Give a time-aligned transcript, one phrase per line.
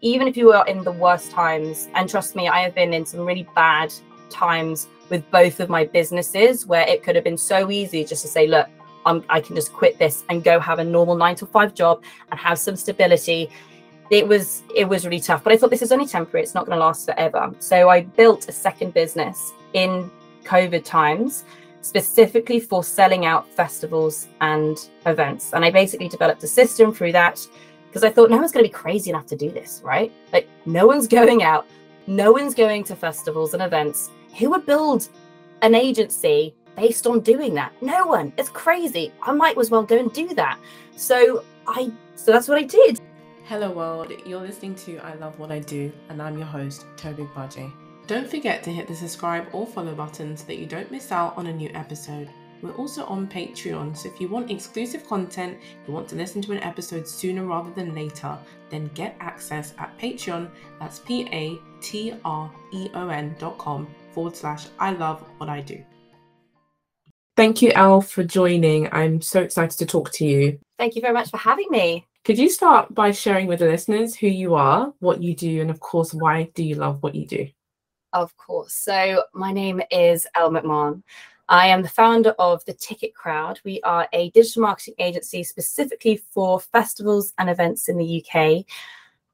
[0.00, 3.04] Even if you are in the worst times, and trust me, I have been in
[3.06, 3.92] some really bad
[4.30, 8.28] times with both of my businesses where it could have been so easy just to
[8.28, 8.68] say, look,
[9.04, 12.02] I'm, I can just quit this and go have a normal nine to five job
[12.30, 13.48] and have some stability.
[14.10, 16.42] It was it was really tough, but I thought this is only temporary.
[16.42, 17.54] It's not going to last forever.
[17.58, 20.10] So I built a second business in
[20.44, 21.44] COVID times
[21.86, 25.52] specifically for selling out festivals and events.
[25.52, 27.46] And I basically developed a system through that
[27.96, 30.12] because I thought no one's going to be crazy enough to do this, right?
[30.30, 31.66] Like no one's going out,
[32.06, 34.10] no one's going to festivals and events.
[34.38, 35.08] Who would build
[35.62, 37.72] an agency based on doing that?
[37.80, 38.34] No one.
[38.36, 39.14] It's crazy.
[39.22, 40.58] I might as well go and do that.
[40.94, 43.00] So I so that's what I did.
[43.46, 47.26] Hello world, you're listening to I Love What I Do, and I'm your host, Toby
[47.34, 47.72] Baje.
[48.06, 51.34] Don't forget to hit the subscribe or follow button so that you don't miss out
[51.38, 52.28] on a new episode.
[52.62, 56.52] We're also on Patreon, so if you want exclusive content, you want to listen to
[56.52, 58.38] an episode sooner rather than later,
[58.70, 60.50] then get access at Patreon.
[60.80, 65.48] That's P A T R E O N dot com forward slash I love what
[65.48, 65.84] I do.
[67.36, 68.88] Thank you, Elle, for joining.
[68.92, 70.58] I'm so excited to talk to you.
[70.78, 72.06] Thank you very much for having me.
[72.24, 75.70] Could you start by sharing with the listeners who you are, what you do, and
[75.70, 77.46] of course, why do you love what you do?
[78.14, 78.72] Of course.
[78.72, 81.02] So, my name is Elle McMahon.
[81.48, 83.60] I am the founder of The Ticket Crowd.
[83.64, 88.64] We are a digital marketing agency specifically for festivals and events in the UK.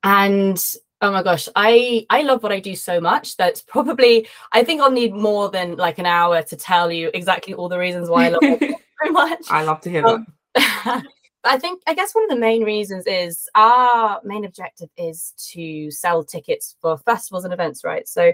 [0.05, 0.62] And
[1.00, 4.80] oh my gosh, I I love what I do so much that's probably I think
[4.80, 8.27] I'll need more than like an hour to tell you exactly all the reasons why
[8.27, 9.44] I love it so much.
[9.50, 11.05] I love to hear um, that.
[11.44, 15.90] I think I guess one of the main reasons is our main objective is to
[15.90, 18.06] sell tickets for festivals and events, right?
[18.06, 18.33] So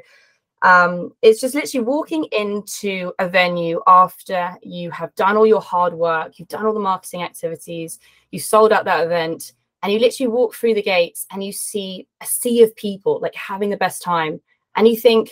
[0.62, 5.94] um, it's just literally walking into a venue after you have done all your hard
[5.94, 8.00] work, you've done all the marketing activities,
[8.32, 12.08] you sold out that event, and you literally walk through the gates and you see
[12.20, 14.40] a sea of people like having the best time,
[14.74, 15.30] and you think,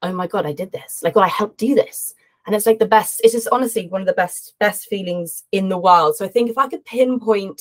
[0.00, 1.02] "Oh my god, I did this!
[1.02, 2.14] Like, well, I helped do this."
[2.46, 3.20] And it's like the best.
[3.22, 6.16] It's just honestly one of the best best feelings in the world.
[6.16, 7.60] So I think if I could pinpoint,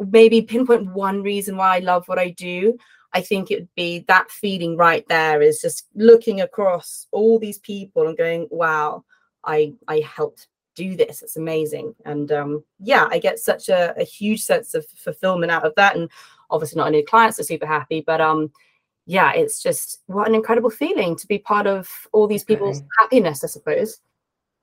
[0.00, 2.78] maybe pinpoint one reason why I love what I do,
[3.14, 7.58] I think it would be that feeling right there is just looking across all these
[7.58, 9.04] people and going, wow,
[9.44, 11.22] I I helped do this.
[11.22, 11.94] It's amazing.
[12.04, 15.96] And um, yeah, I get such a, a, huge sense of fulfillment out of that.
[15.96, 16.08] And
[16.50, 18.50] obviously not only clients are super happy, but um
[19.04, 22.86] yeah, it's just what an incredible feeling to be part of all these people's okay.
[22.98, 23.98] happiness, I suppose.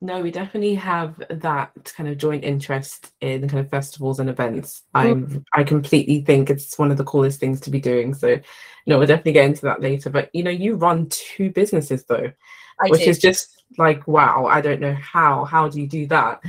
[0.01, 4.83] No, we definitely have that kind of joint interest in kind of festivals and events.
[4.93, 8.13] I'm I completely think it's one of the coolest things to be doing.
[8.13, 8.39] So
[8.87, 10.09] no, we'll definitely get into that later.
[10.09, 12.31] But you know, you run two businesses though,
[12.81, 13.09] I which do.
[13.09, 15.43] is just like wow, I don't know how.
[15.43, 16.41] How do you do that?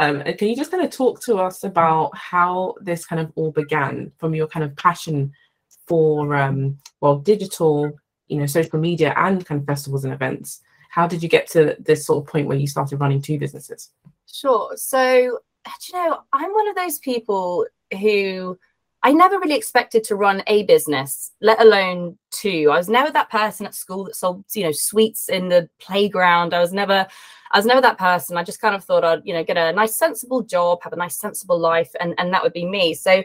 [0.00, 3.32] Um, and can you just kind of talk to us about how this kind of
[3.36, 5.32] all began from your kind of passion
[5.86, 7.92] for um, well, digital,
[8.26, 10.62] you know, social media and kind of festivals and events?
[10.88, 13.90] How did you get to this sort of point where you started running two businesses?
[14.26, 14.72] Sure.
[14.76, 17.66] So, you know, I'm one of those people
[18.00, 18.58] who
[19.02, 22.68] I never really expected to run a business, let alone two.
[22.72, 26.52] I was never that person at school that sold, you know, sweets in the playground.
[26.52, 27.06] I was never,
[27.52, 28.36] I was never that person.
[28.36, 30.96] I just kind of thought I'd, you know, get a nice, sensible job, have a
[30.96, 32.94] nice, sensible life, and and that would be me.
[32.94, 33.22] So,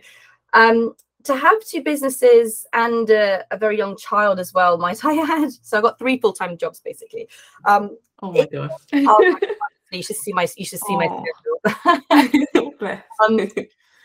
[0.53, 5.17] um, to have two businesses and a, a, very young child as well, might I
[5.17, 5.51] add.
[5.61, 7.27] So I got three full time jobs basically.
[7.65, 8.71] Um, oh my gosh!
[8.93, 9.37] oh
[9.91, 13.01] you should see my you should see my schedule.
[13.25, 13.37] um,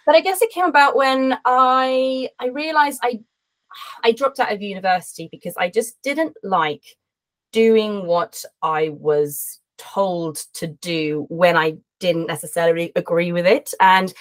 [0.07, 3.21] but I guess it came about when I I realized I
[4.05, 6.85] I dropped out of university because I just didn't like
[7.53, 14.13] doing what I was told to do when I didn't necessarily agree with it and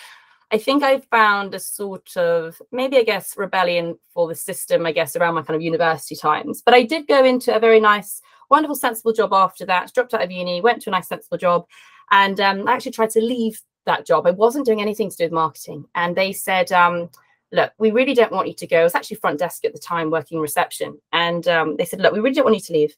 [0.52, 4.94] I think I found a sort of maybe I guess rebellion for the system, I
[4.94, 6.62] guess, around my kind of university times.
[6.62, 9.94] But I did go into a very nice, wonderful, sensible job after that.
[9.94, 11.66] Dropped out of uni, went to a nice, sensible job,
[12.12, 14.25] and um, I actually tried to leave that job.
[14.25, 17.09] I wasn't doing anything to do with marketing, and they said, um,
[17.52, 19.80] "Look, we really don't want you to go." It was actually front desk at the
[19.80, 22.95] time, working reception, and um, they said, "Look, we really don't want you to leave.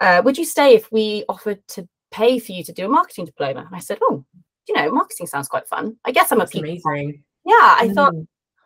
[0.00, 3.26] Uh, would you stay if we offered to pay for you to do a marketing
[3.26, 4.24] diploma?" And I said, "Oh."
[4.70, 5.96] You know, marketing sounds quite fun.
[6.04, 6.70] I guess I'm That's a people.
[6.92, 7.24] Amazing.
[7.44, 7.94] Yeah, I mm.
[7.94, 8.14] thought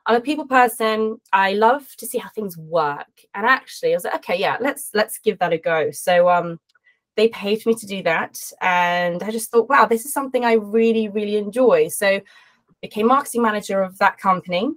[0.06, 1.18] I'm a people person.
[1.32, 3.08] I love to see how things work.
[3.34, 5.90] And actually, I was like, okay, yeah, let's let's give that a go.
[5.92, 6.60] So um
[7.16, 8.38] they paid me to do that.
[8.60, 11.88] And I just thought, wow, this is something I really, really enjoy.
[11.88, 12.20] So
[12.82, 14.70] became marketing manager of that company.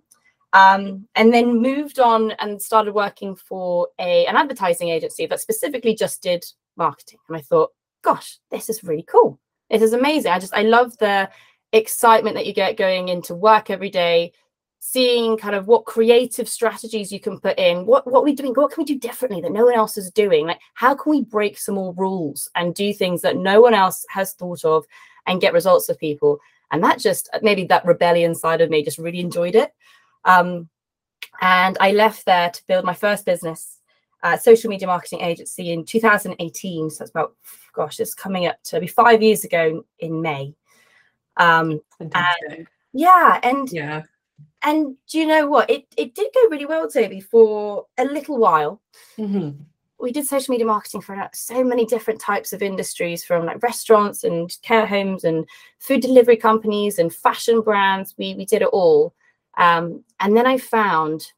[0.54, 5.94] Um, and then moved on and started working for a an advertising agency that specifically
[5.94, 6.46] just did
[6.78, 7.20] marketing.
[7.28, 7.72] And I thought,
[8.02, 9.40] gosh, this is really cool.
[9.70, 10.32] It is amazing.
[10.32, 11.30] I just I love the
[11.74, 14.32] excitement that you get going into work every day,
[14.80, 18.72] seeing kind of what creative strategies you can put in what what we doing what
[18.72, 20.48] can we do differently that no one else is doing?
[20.48, 24.06] Like how can we break some more rules and do things that no one else
[24.10, 24.86] has thought of
[25.26, 26.40] and get results for people?
[26.72, 29.72] And that just maybe that rebellion side of me just really enjoyed it.
[30.26, 30.70] Um,
[31.42, 33.77] and i left there to build my first business
[34.28, 37.36] uh, social media marketing agency in 2018 so that's about
[37.74, 40.54] gosh it's coming up to be five years ago in may
[41.38, 44.04] um, and yeah and yeah
[44.64, 45.70] and do you know what?
[45.70, 48.82] It it did go really well, Toby, for a little while.
[49.18, 49.62] Mm-hmm.
[50.00, 54.24] We did social media marketing for so many different types of industries, from like restaurants
[54.24, 55.48] and care homes and
[55.80, 58.16] food delivery companies and fashion brands.
[58.18, 59.14] We we did it all.
[59.58, 61.32] Um, and then I found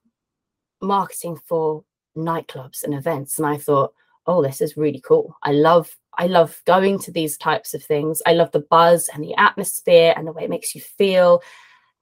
[0.82, 1.84] marketing for
[2.20, 3.94] nightclubs and events, and I thought,
[4.28, 5.36] oh, this is really cool.
[5.44, 8.22] I love I love going to these types of things.
[8.26, 11.42] I love the buzz and the atmosphere and the way it makes you feel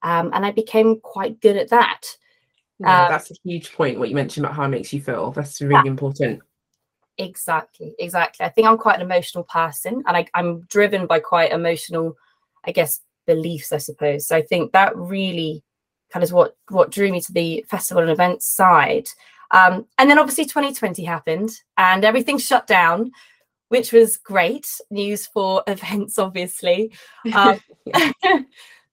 [0.03, 2.03] um, and I became quite good at that.
[2.79, 3.99] Yeah, um, that's a huge point.
[3.99, 5.31] What you mentioned about how it makes you feel.
[5.31, 5.91] That's really yeah.
[5.91, 6.41] important.
[7.17, 8.45] Exactly, exactly.
[8.45, 12.15] I think I'm quite an emotional person, and I, I'm driven by quite emotional,
[12.63, 13.71] I guess, beliefs.
[13.71, 14.27] I suppose.
[14.27, 15.63] So I think that really
[16.11, 19.09] kind of what what drew me to the festival and events side.
[19.51, 23.11] Um, and then obviously 2020 happened, and everything shut down
[23.69, 26.93] which was great news for events, obviously.
[27.33, 27.59] Um,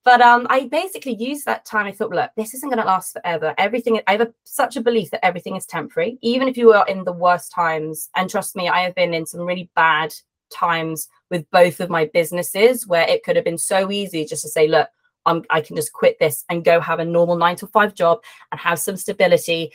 [0.05, 1.87] But um, I basically used that time.
[1.87, 3.55] I thought, look, this isn't going to last forever.
[3.57, 6.87] Everything, I have a, such a belief that everything is temporary, even if you are
[6.87, 8.09] in the worst times.
[8.15, 10.13] And trust me, I have been in some really bad
[10.51, 14.49] times with both of my businesses where it could have been so easy just to
[14.49, 14.89] say, look,
[15.25, 18.19] I'm, I can just quit this and go have a normal nine to five job
[18.51, 19.71] and have some stability.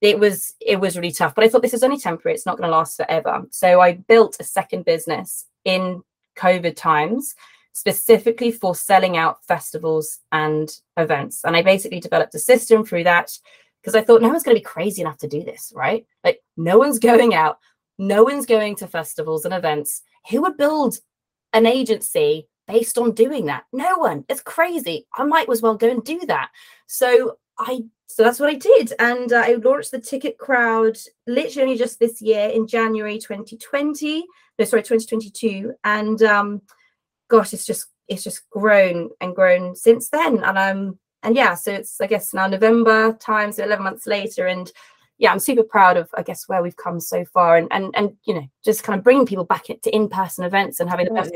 [0.00, 2.34] It was it was really tough, but I thought this is only temporary.
[2.34, 3.44] It's not going to last forever.
[3.50, 6.02] So I built a second business in
[6.36, 7.34] COVID times
[7.76, 11.44] specifically for selling out festivals and events.
[11.44, 13.30] And I basically developed a system through that
[13.82, 16.06] because I thought no one's going to be crazy enough to do this, right?
[16.24, 17.58] Like no one's going out,
[17.98, 20.00] no one's going to festivals and events.
[20.30, 20.96] Who would build
[21.52, 23.64] an agency based on doing that?
[23.74, 24.24] No one.
[24.30, 25.06] It's crazy.
[25.12, 26.48] I might as well go and do that.
[26.86, 31.62] So I so that's what I did, and uh, I launched the Ticket Crowd literally
[31.62, 34.24] only just this year in January 2020.
[34.58, 36.62] No, sorry, 2022, and um,
[37.28, 40.42] gosh, it's just it's just grown and grown since then.
[40.44, 44.46] And um and yeah, so it's I guess now November time, so 11 months later,
[44.46, 44.70] and
[45.18, 48.16] yeah, I'm super proud of I guess where we've come so far, and and and
[48.24, 51.32] you know just kind of bringing people back to in-person events and having the best.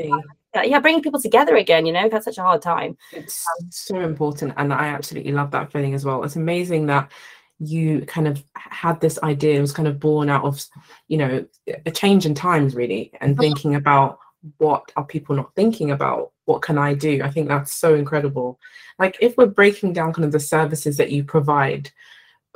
[0.53, 1.85] Yeah, bringing people together again.
[1.85, 2.97] You know, we've had such a hard time.
[3.13, 6.23] It's um, so important, and I absolutely love that feeling as well.
[6.23, 7.11] It's amazing that
[7.59, 10.63] you kind of had this idea it was kind of born out of
[11.07, 11.45] you know
[11.85, 13.41] a change in times really and uh-huh.
[13.41, 14.17] thinking about
[14.57, 16.31] what are people not thinking about?
[16.45, 17.21] What can I do?
[17.23, 18.59] I think that's so incredible.
[18.97, 21.91] Like if we're breaking down kind of the services that you provide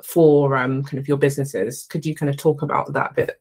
[0.04, 3.40] for um, kind of your businesses, could you kind of talk about that bit?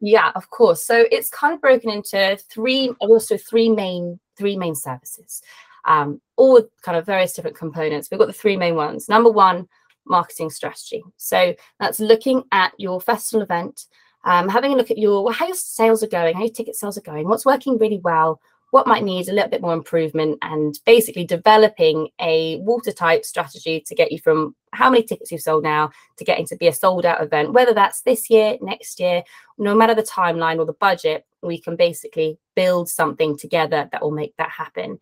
[0.00, 0.84] Yeah, of course.
[0.84, 5.42] So it's kind of broken into three, also three main three main services,
[5.84, 8.08] um, all kind of various different components.
[8.10, 9.08] We've got the three main ones.
[9.08, 9.68] Number one,
[10.06, 11.02] marketing strategy.
[11.18, 13.84] So that's looking at your festival event
[14.24, 16.76] um, having a look at your well, how your sales are going, how your ticket
[16.76, 18.40] sales are going, what's working really well,
[18.70, 23.94] what might need a little bit more improvement, and basically developing a watertight strategy to
[23.94, 27.04] get you from how many tickets you've sold now to getting to be a sold
[27.04, 29.24] out event, whether that's this year, next year,
[29.58, 34.10] no matter the timeline or the budget, we can basically build something together that will
[34.10, 34.98] make that happen.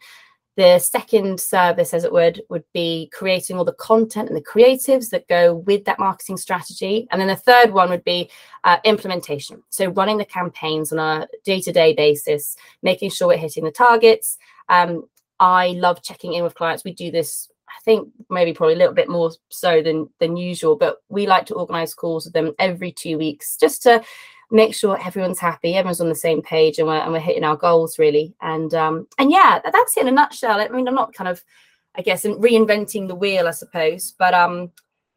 [0.58, 5.10] The second service, as it would, would be creating all the content and the creatives
[5.10, 7.06] that go with that marketing strategy.
[7.12, 8.28] And then the third one would be
[8.64, 9.62] uh, implementation.
[9.70, 14.36] So running the campaigns on a day-to-day basis, making sure we're hitting the targets.
[14.68, 15.04] Um,
[15.38, 16.82] I love checking in with clients.
[16.82, 20.74] We do this I think maybe probably a little bit more so than than usual,
[20.74, 24.02] but we like to organize calls with them every two weeks just to
[24.50, 27.56] make sure everyone's happy, everyone's on the same page, and we're and we're hitting our
[27.56, 28.34] goals really.
[28.40, 30.60] And um and yeah, that's it in a nutshell.
[30.60, 31.42] I mean, I'm not kind of,
[31.94, 34.70] I guess, reinventing the wheel, I suppose, but um,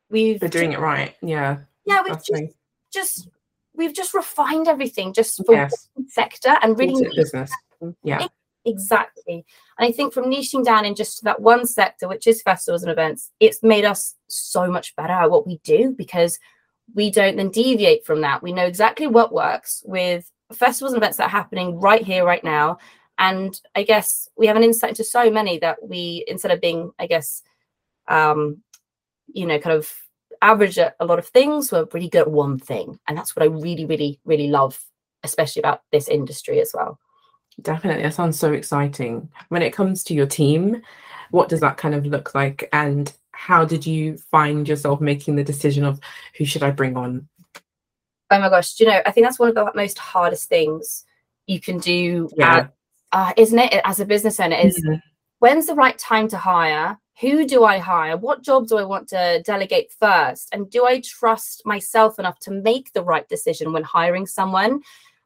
[0.10, 1.16] we've we're doing it right.
[1.22, 1.58] Yeah.
[1.86, 2.54] Yeah, we've just,
[2.94, 3.30] just
[3.74, 5.90] we've just refined everything just for yes.
[6.08, 7.52] sector and really business.
[8.04, 8.28] Yeah.
[8.64, 9.44] Exactly.
[9.80, 12.92] And I think from niching down in just that one sector, which is festivals and
[12.92, 16.38] events, it's made us so much better at what we do because
[16.94, 18.44] we don't then deviate from that.
[18.44, 22.44] We know exactly what works with festivals and events that are happening right here, right
[22.44, 22.78] now.
[23.18, 26.92] And I guess we have an insight into so many that we, instead of being,
[27.00, 27.44] I guess,
[28.08, 28.64] um,
[29.32, 29.92] you know, kind of
[30.42, 33.00] average at a lot of things, we're really good at one thing.
[33.08, 34.80] And that's what I really, really, really love,
[35.24, 37.00] especially about this industry as well.
[37.62, 38.04] Definitely.
[38.04, 39.30] That sounds so exciting.
[39.50, 40.82] When it comes to your team,
[41.30, 42.68] what does that kind of look like?
[42.74, 46.00] And how did you find yourself making the decision of
[46.38, 47.28] who should I bring on?
[48.30, 51.06] Oh my gosh, do you know, I think that's one of the most hardest things
[51.48, 52.68] you can do, yeah.
[53.12, 54.58] uh, isn't it, as a business owner?
[54.58, 54.98] Is mm-hmm.
[55.40, 57.00] when's the right time to hire?
[57.20, 58.16] Who do I hire?
[58.16, 60.50] What job do I want to delegate first?
[60.52, 64.82] And do I trust myself enough to make the right decision when hiring someone?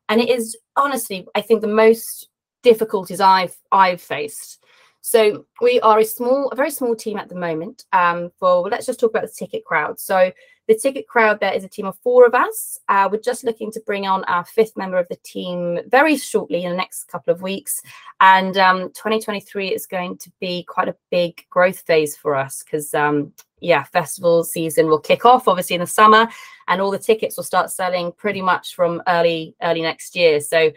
[0.07, 2.29] And it is honestly, I think, the most
[2.63, 4.63] difficulties I've I've faced
[5.05, 7.85] so we are a small, a very small team at the moment.
[7.93, 9.99] Um, for let's just talk about the ticket crowd.
[9.99, 10.31] So
[10.67, 12.79] the ticket crowd there is a team of four of us.
[12.89, 16.63] Uh, we're just looking to bring on our fifth member of the team very shortly
[16.63, 17.83] in the next couple of weeks.
[18.19, 22.91] And um, 2023 is going to be quite a big growth phase for us because,
[22.95, 23.31] um,
[23.61, 26.27] yeah, festival season will kick off obviously in the summer,
[26.67, 30.39] and all the tickets will start selling pretty much from early early next year.
[30.39, 30.71] So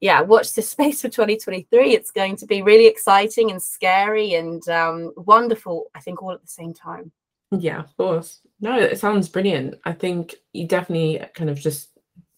[0.00, 1.92] yeah, watch this space for 2023.
[1.94, 6.42] It's going to be really exciting and scary and um, wonderful, I think, all at
[6.42, 7.12] the same time.
[7.52, 8.40] Yeah, of course.
[8.60, 9.74] No, it sounds brilliant.
[9.84, 11.88] I think you definitely kind of just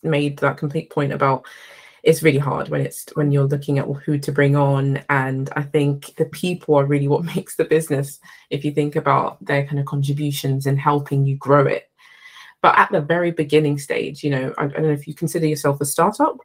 [0.02, 1.46] made that complete point about
[2.02, 5.62] it's really hard when it's when you're looking at who to bring on and i
[5.62, 8.18] think the people are really what makes the business
[8.50, 11.88] if you think about their kind of contributions and helping you grow it
[12.62, 15.46] but at the very beginning stage you know i, I don't know if you consider
[15.46, 16.38] yourself a startup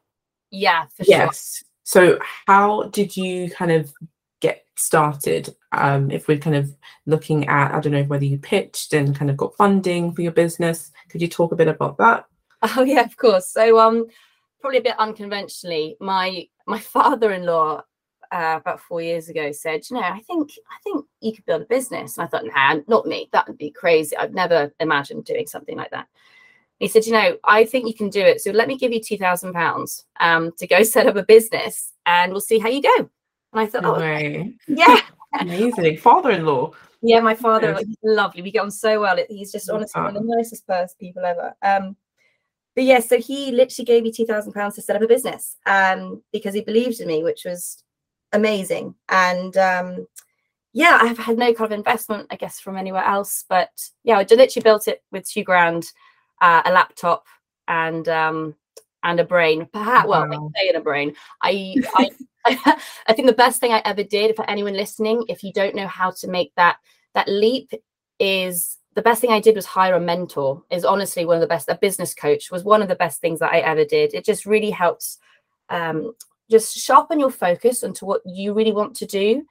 [0.52, 1.64] yeah, for yes.
[1.64, 1.68] Sure.
[1.84, 3.94] So how did you kind of
[4.42, 5.56] get started?
[5.72, 6.76] Um, if we're kind of
[7.06, 10.32] looking at, I don't know whether you pitched and kind of got funding for your
[10.32, 10.92] business.
[11.10, 12.26] Could you talk a bit about that?
[12.76, 13.50] Oh yeah, of course.
[13.50, 14.08] So um
[14.60, 17.84] probably a bit unconventionally, my my father-in-law
[18.30, 21.62] uh, about four years ago said, you know, I think I think you could build
[21.62, 22.18] a business.
[22.18, 23.30] And I thought, nah, not me.
[23.32, 24.18] That would be crazy.
[24.18, 26.08] I've never imagined doing something like that
[26.80, 28.42] he said, you know, I think you can do it.
[28.42, 31.94] So let me give you two thousand pounds um, to go set up a business,
[32.06, 33.10] and we'll see how you go.
[33.54, 34.54] And I thought, no oh, way.
[34.68, 35.02] yeah,
[35.40, 36.72] amazing father-in-law.
[37.02, 37.86] Yeah, my father, yes.
[37.86, 38.42] he's lovely.
[38.42, 39.18] We get on so well.
[39.30, 41.54] He's just honestly one of the nicest first people ever.
[41.62, 41.96] Um,
[42.76, 45.58] but yeah, so he literally gave me two thousand pounds to set up a business,
[45.66, 47.84] um, because he believed in me, which was
[48.34, 48.94] amazing.
[49.10, 50.08] And um,
[50.74, 53.46] yeah, I've had no kind of investment, I guess, from anywhere else.
[53.50, 53.70] But
[54.04, 55.86] yeah, I literally built it with two grand
[56.42, 57.26] uh, a laptop
[57.68, 58.56] and um,
[59.04, 59.68] and a brain.
[59.72, 60.52] Perhaps, well, wow.
[60.56, 61.14] I say in a brain.
[61.42, 61.76] I,
[62.46, 65.76] I, I think the best thing I ever did for anyone listening, if you don't
[65.76, 66.78] know how to make that
[67.14, 67.72] that leap,
[68.20, 70.64] is the best thing I did was hire a mentor.
[70.70, 71.70] Is honestly one of the best.
[71.70, 74.14] A business coach was one of the best things that I ever did.
[74.14, 75.18] It just really helps.
[75.70, 76.14] Um,
[76.50, 79.46] just sharpen your focus onto what you really want to do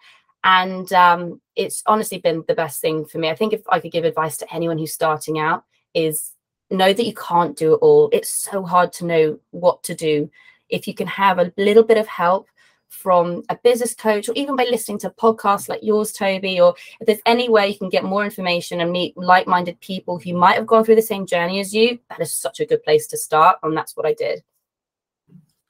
[0.45, 3.93] and um, it's honestly been the best thing for me i think if i could
[3.93, 6.33] give advice to anyone who's starting out is
[6.71, 8.09] know that you can't do it all.
[8.13, 10.31] It's so hard to know what to do.
[10.69, 12.49] If you can have a little bit of help
[12.89, 17.07] from a business coach, or even by listening to podcasts like yours, Toby, or if
[17.07, 20.57] there's any way you can get more information and meet like minded people who might
[20.57, 23.17] have gone through the same journey as you, that is such a good place to
[23.17, 23.59] start.
[23.63, 24.43] And that's what I did.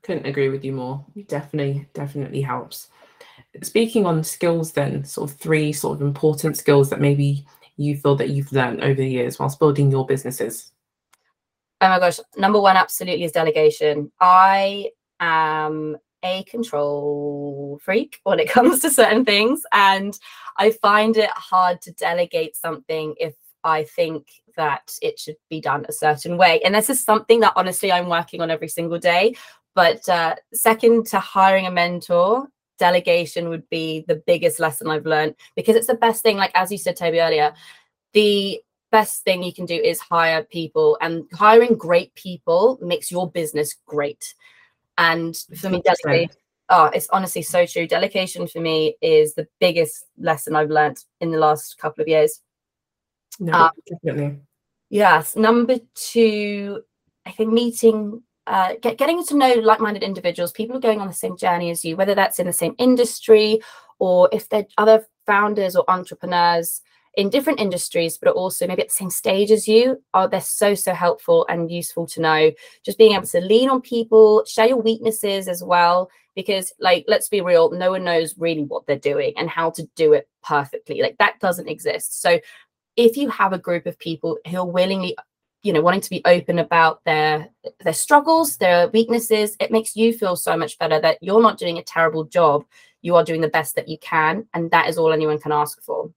[0.03, 1.05] Couldn't agree with you more.
[1.26, 2.88] Definitely, definitely helps.
[3.62, 8.15] Speaking on skills, then, sort of three sort of important skills that maybe you feel
[8.17, 10.73] that you've learned over the years whilst building your businesses
[11.80, 14.11] oh my gosh, number one absolutely is delegation.
[14.21, 14.90] I
[15.21, 20.18] am a control freak when it comes to certain things, and
[20.56, 25.85] I find it hard to delegate something if I think that it should be done
[25.88, 26.61] a certain way.
[26.64, 29.35] And this is something that honestly I'm working on every single day.
[29.75, 35.35] But uh, second to hiring a mentor, delegation would be the biggest lesson I've learned
[35.54, 36.37] because it's the best thing.
[36.37, 37.52] Like as you said, Toby earlier,
[38.12, 38.61] the
[38.97, 43.76] best thing you can do is hire people and hiring great people makes your business
[43.85, 44.35] great.
[44.97, 46.35] And for me delegation
[46.71, 47.87] oh it's honestly so true.
[47.87, 52.41] Delegation for me is the biggest lesson i've learned in the last couple of years.
[53.38, 54.38] No, um, definitely.
[54.88, 56.83] Yes number two
[57.26, 61.23] i think meeting uh, get, getting to know like-minded individuals people are going on the
[61.25, 63.61] same journey as you whether that's in the same industry
[63.99, 66.81] or if they're other founders or entrepreneurs
[67.16, 70.75] in different industries, but also maybe at the same stage as you, are they're so,
[70.75, 72.52] so helpful and useful to know.
[72.85, 76.11] Just being able to lean on people, share your weaknesses as well.
[76.35, 79.88] Because, like, let's be real, no one knows really what they're doing and how to
[79.96, 81.00] do it perfectly.
[81.00, 82.20] Like, that doesn't exist.
[82.20, 82.38] So,
[82.96, 85.16] if you have a group of people who are willingly
[85.62, 87.49] you know wanting to be open about their
[87.80, 91.78] their struggles their weaknesses it makes you feel so much better that you're not doing
[91.78, 92.64] a terrible job
[93.02, 95.82] you are doing the best that you can and that is all anyone can ask
[95.82, 96.11] for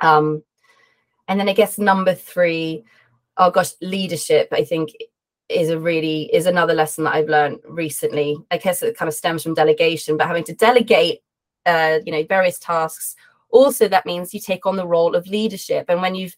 [0.00, 0.42] um,
[1.28, 2.84] and then I guess number three,
[3.36, 4.48] oh gosh, leadership.
[4.52, 4.90] I think
[5.48, 8.36] is a really is another lesson that I've learned recently.
[8.50, 11.20] I guess it kind of stems from delegation, but having to delegate,
[11.66, 13.14] uh, you know, various tasks
[13.54, 16.34] also that means you take on the role of leadership and when you've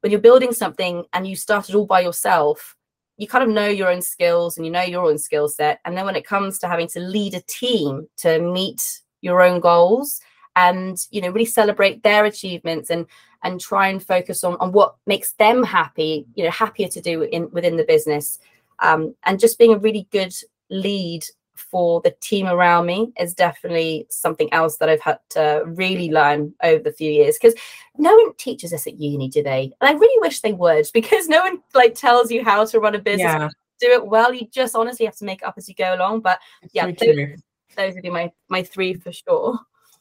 [0.00, 2.74] when you're building something and you started all by yourself
[3.18, 5.96] you kind of know your own skills and you know your own skill set and
[5.96, 10.20] then when it comes to having to lead a team to meet your own goals
[10.56, 13.06] and you know really celebrate their achievements and
[13.44, 17.22] and try and focus on on what makes them happy you know happier to do
[17.22, 18.38] in within the business
[18.80, 20.34] um, and just being a really good
[20.68, 26.10] lead for the team around me is definitely something else that I've had to really
[26.10, 27.58] learn over the few years because
[27.96, 29.72] no one teaches us at uni, do they?
[29.80, 32.94] And I really wish they would because no one like tells you how to run
[32.94, 33.48] a business, yeah.
[33.80, 34.34] do it well.
[34.34, 36.20] You just honestly have to make it up as you go along.
[36.20, 36.38] But
[36.72, 37.42] yeah, those,
[37.76, 39.58] those would be my my three for sure.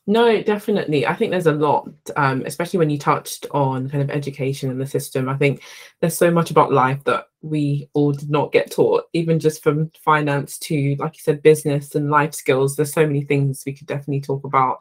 [0.08, 1.08] No, definitely.
[1.08, 4.80] I think there's a lot, um, especially when you touched on kind of education and
[4.80, 5.28] the system.
[5.28, 5.64] I think
[6.00, 9.90] there's so much about life that we all did not get taught, even just from
[10.00, 12.76] finance to, like you said, business and life skills.
[12.76, 14.78] There's so many things we could definitely talk about.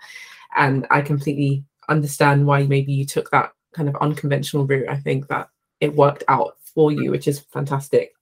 [0.57, 4.90] And I completely understand why maybe you took that kind of unconventional route.
[4.90, 5.49] I think that
[5.81, 8.12] it worked out for you, which is fantastic.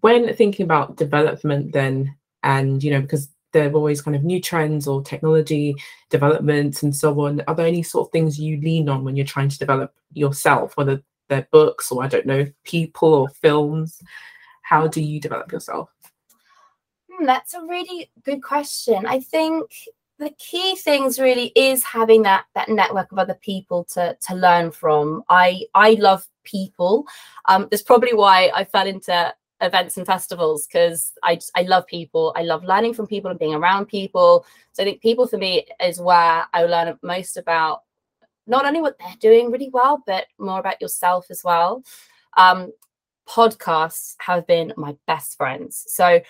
[0.00, 4.40] When thinking about development, then, and you know, because there are always kind of new
[4.40, 5.74] trends or technology
[6.10, 7.40] developments and so on.
[7.46, 10.76] Are there any sort of things you lean on when you're trying to develop yourself,
[10.76, 14.02] whether they're books or I don't know, people or films?
[14.62, 15.88] How do you develop yourself?
[17.10, 19.06] Hmm, that's a really good question.
[19.06, 19.72] I think
[20.18, 24.72] the key things really is having that that network of other people to to learn
[24.72, 25.22] from.
[25.28, 27.06] I I love people.
[27.46, 29.32] Um, that's probably why I fell into
[29.64, 32.32] events and festivals because I I love people.
[32.36, 34.46] I love learning from people and being around people.
[34.72, 37.82] So I think people for me is where I learn most about
[38.46, 41.82] not only what they're doing really well, but more about yourself as well.
[42.36, 42.72] Um,
[43.28, 45.84] podcasts have been my best friends.
[45.88, 46.20] So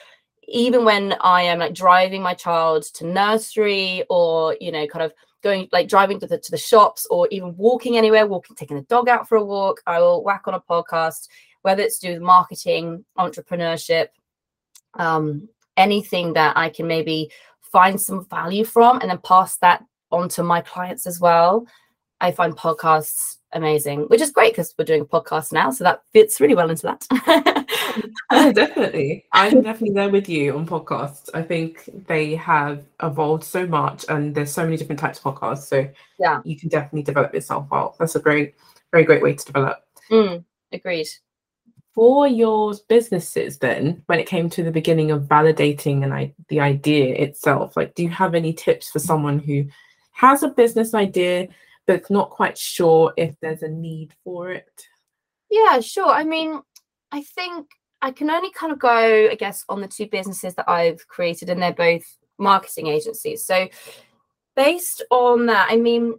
[0.47, 5.13] even when I am like driving my child to nursery or you know kind of
[5.43, 8.83] going like driving to the to the shops or even walking anywhere, walking taking the
[8.83, 11.29] dog out for a walk, I will whack on a podcast
[11.65, 14.09] whether it's to do with marketing, entrepreneurship,
[14.99, 17.31] um, anything that I can maybe
[17.73, 21.67] find some value from and then pass that on to my clients as well.
[22.21, 25.71] I find podcasts amazing, which is great because we're doing a podcast now.
[25.71, 27.67] So that fits really well into that.
[28.31, 29.25] yeah, definitely.
[29.33, 31.31] I'm definitely there with you on podcasts.
[31.33, 35.63] I think they have evolved so much and there's so many different types of podcasts.
[35.63, 37.97] So yeah, you can definitely develop yourself well.
[37.99, 38.55] That's a very,
[38.93, 39.79] very great way to develop.
[40.11, 41.09] Mm, agreed
[41.95, 46.61] for your businesses then when it came to the beginning of validating and I, the
[46.61, 49.67] idea itself like do you have any tips for someone who
[50.13, 51.49] has a business idea
[51.87, 54.87] but not quite sure if there's a need for it?
[55.51, 56.11] Yeah sure.
[56.11, 56.61] I mean
[57.13, 57.67] i think
[58.03, 61.49] i can only kind of go i guess on the two businesses that i've created
[61.49, 62.03] and they're both
[62.39, 63.45] marketing agencies.
[63.45, 63.69] So
[64.57, 66.15] based on that i mean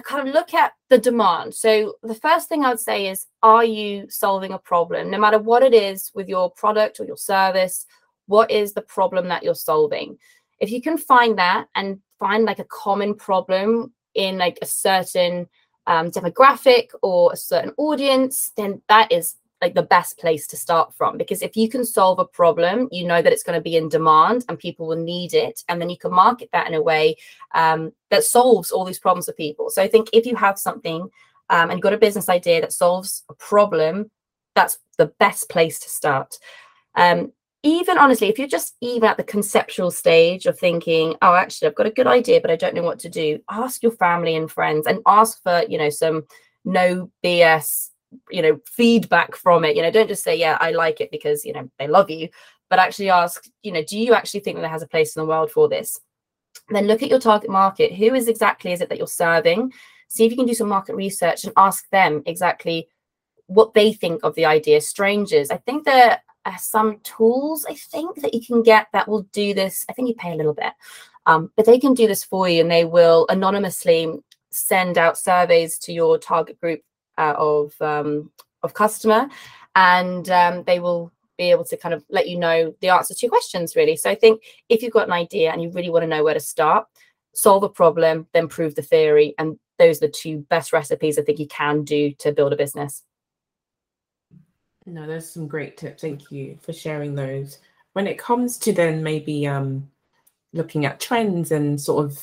[0.00, 1.54] kind of look at the demand.
[1.54, 5.10] So the first thing I would say is, are you solving a problem?
[5.10, 7.84] No matter what it is with your product or your service,
[8.26, 10.18] what is the problem that you're solving?
[10.60, 15.48] If you can find that and find like a common problem in like a certain
[15.86, 20.92] um, demographic or a certain audience, then that is like the best place to start
[20.92, 23.76] from because if you can solve a problem you know that it's going to be
[23.76, 26.82] in demand and people will need it and then you can market that in a
[26.82, 27.16] way
[27.54, 29.70] um, that solves all these problems for people.
[29.70, 31.08] So i think if you have something
[31.48, 34.10] um, and got a business idea that solves a problem
[34.54, 36.36] that's the best place to start.
[36.94, 41.68] Um, even honestly if you're just even at the conceptual stage of thinking oh actually
[41.68, 44.34] i've got a good idea but i don't know what to do ask your family
[44.34, 46.24] and friends and ask for you know some
[46.64, 47.91] no bs
[48.30, 49.76] you know feedback from it.
[49.76, 52.28] You know don't just say yeah i like it because you know they love you
[52.70, 55.20] but actually ask you know do you actually think that there has a place in
[55.20, 56.00] the world for this?
[56.68, 57.94] Then look at your target market.
[57.94, 59.72] Who is exactly is it that you're serving?
[60.08, 62.88] See if you can do some market research and ask them exactly
[63.46, 64.80] what they think of the idea.
[64.80, 69.22] Strangers i think there are some tools i think that you can get that will
[69.32, 69.84] do this.
[69.88, 70.72] I think you pay a little bit
[71.26, 74.12] um, but they can do this for you and they will anonymously
[74.50, 76.80] send out surveys to your target group
[77.18, 78.30] uh, of um,
[78.62, 79.28] of customer,
[79.74, 83.20] and um, they will be able to kind of let you know the answer to
[83.22, 83.96] your questions really.
[83.96, 86.34] So I think if you've got an idea and you really want to know where
[86.34, 86.86] to start,
[87.34, 91.22] solve a problem, then prove the theory, and those are the two best recipes I
[91.22, 93.02] think you can do to build a business.
[94.84, 96.02] No, there's some great tips.
[96.02, 97.58] Thank you for sharing those.
[97.92, 99.88] When it comes to then maybe um,
[100.52, 102.22] looking at trends and sort of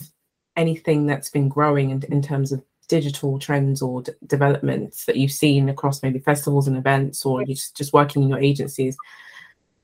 [0.55, 5.31] anything that's been growing in, in terms of digital trends or d- developments that you've
[5.31, 8.97] seen across maybe festivals and events or you just, just working in your agencies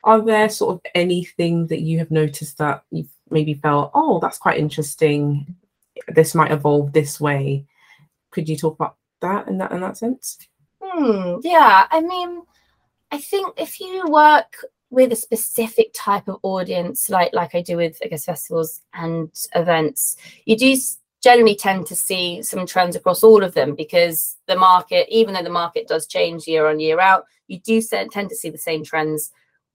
[0.04, 4.38] are there sort of anything that you have noticed that you've maybe felt oh that's
[4.38, 5.56] quite interesting
[6.08, 7.66] this might evolve this way.
[8.32, 10.38] Could you talk about that in that in that sense?
[10.82, 12.44] Hmm, yeah, I mean,
[13.12, 14.58] I think if you work
[14.90, 19.30] with a specific type of audience, like like I do with I guess festivals and
[19.56, 20.76] events, you do
[21.26, 25.42] generally tend to see some trends across all of them because the market, even though
[25.42, 28.84] the market does change year on year out, you do tend to see the same
[28.84, 29.32] trends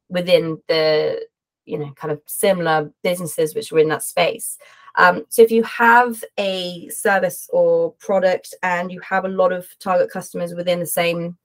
[0.09, 1.21] within the
[1.67, 4.59] you know kind of similar businesses which are in that space.
[4.95, 9.67] Um, so if you have a service or product and you have a lot of
[9.81, 11.37] target customers within the same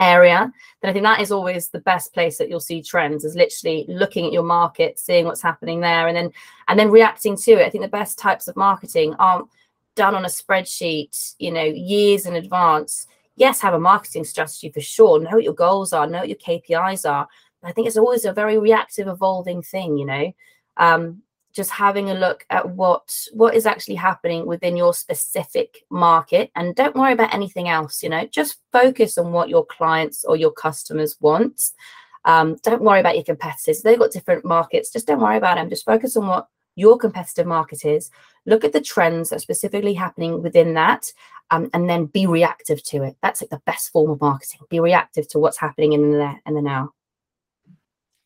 [0.00, 3.34] area, then I think that is always the best place that you'll see trends is
[3.34, 6.30] literally looking at your market, seeing what's happening there, and then
[6.68, 7.66] and then reacting to it.
[7.66, 9.48] I think the best types of marketing aren't
[9.94, 13.06] done on a spreadsheet, you know, years in advance.
[13.36, 15.20] Yes, have a marketing strategy for sure.
[15.20, 17.28] Know what your goals are, know what your KPIs are.
[17.60, 20.32] But I think it's always a very reactive, evolving thing, you know.
[20.76, 21.22] Um,
[21.56, 26.50] just having a look at what what is actually happening within your specific market.
[26.54, 30.36] And don't worry about anything else you know just focus on what your clients or
[30.36, 31.70] your customers want.
[32.26, 33.82] Um, don't worry about your competitors.
[33.82, 34.92] They've got different markets.
[34.92, 38.10] Just don't worry about them just focus on what your competitive market is.
[38.44, 41.10] Look at the trends that are specifically happening within that
[41.50, 43.16] um, and then be reactive to it.
[43.22, 44.60] That's like the best form of marketing.
[44.68, 46.92] Be reactive to what's happening in the in the now.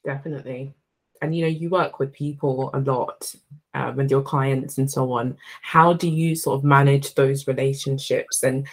[0.04, 0.74] Definitely
[1.22, 3.34] and you know you work with people a lot
[3.74, 8.42] uh, with your clients and so on how do you sort of manage those relationships?
[8.42, 8.66] And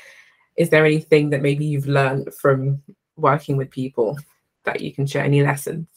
[0.55, 2.81] is there anything that maybe you've learned from
[3.15, 4.17] working with people
[4.63, 5.23] that you can share?
[5.23, 5.87] Any lessons?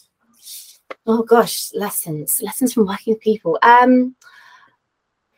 [1.07, 3.59] Oh gosh lessons lessons from working with people.
[3.63, 4.15] Um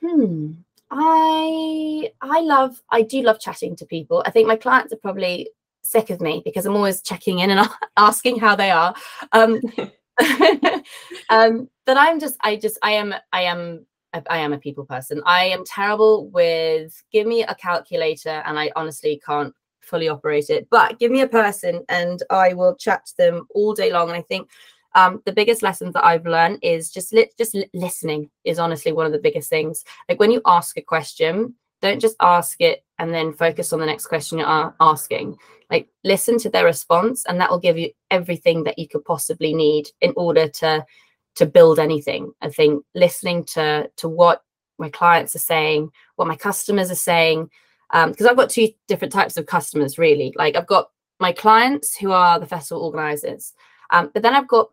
[0.00, 0.52] hmm
[0.94, 4.22] i i love i do love chatting to people.
[4.26, 5.48] I think my clients are probably
[5.82, 8.94] sick of me because i'm always checking in and asking how they are.
[9.32, 9.60] Um
[11.30, 13.86] um, but I'm just, I just, I am, I am,
[14.28, 15.22] I am a people person.
[15.24, 20.68] I am terrible with give me a calculator, and I honestly can't fully operate it.
[20.70, 24.08] But give me a person, and I will chat to them all day long.
[24.08, 24.48] And I think
[24.94, 28.92] um, the biggest lessons that I've learned is just li- just li- listening is honestly
[28.92, 29.84] one of the biggest things.
[30.08, 33.86] Like when you ask a question, don't just ask it and then focus on the
[33.86, 35.36] next question you're asking.
[35.68, 39.52] Like listen to their response and that will give you everything that you could possibly
[39.52, 40.86] need in order to
[41.34, 42.32] to build anything.
[42.40, 44.44] I think listening to to what
[44.78, 47.50] my clients are saying what my customers are saying
[47.90, 50.32] because um, i've got two different types of customers really.
[50.36, 53.52] Like i've got my clients who are the festival organizers
[53.90, 54.70] um, but then i've got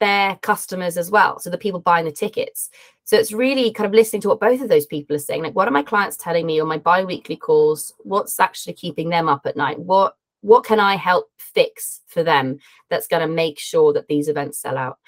[0.00, 1.38] their customers as well.
[1.38, 2.70] So the people buying the tickets.
[3.04, 5.42] So it's really kind of listening to what both of those people are saying.
[5.42, 7.92] Like, what are my clients telling me on my bi-weekly calls?
[8.00, 9.78] What's actually keeping them up at night?
[9.78, 12.58] What what can I help fix for them
[12.90, 14.98] that's going to make sure that these events sell out?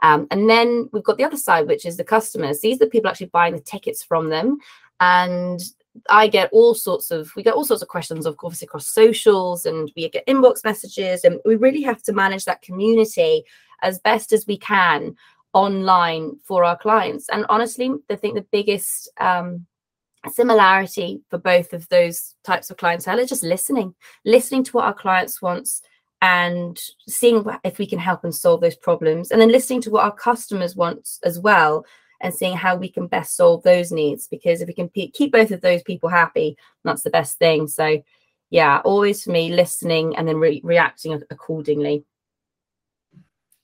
[0.00, 2.60] Um, and then we've got the other side, which is the customers.
[2.60, 4.58] These are the people actually buying the tickets from them.
[5.00, 5.60] And
[6.08, 9.66] I get all sorts of we get all sorts of questions, of course, across socials,
[9.66, 13.44] and we get inbox messages, and we really have to manage that community
[13.82, 15.14] as best as we can
[15.52, 17.28] online for our clients.
[17.30, 19.66] And honestly, I think the biggest um,
[20.30, 24.94] similarity for both of those types of clientele is just listening, listening to what our
[24.94, 25.82] clients wants
[26.20, 30.04] and seeing if we can help them solve those problems and then listening to what
[30.04, 31.84] our customers want as well
[32.20, 35.52] and seeing how we can best solve those needs because if we can keep both
[35.52, 38.02] of those people happy that's the best thing so
[38.50, 42.04] yeah always for me listening and then re- reacting accordingly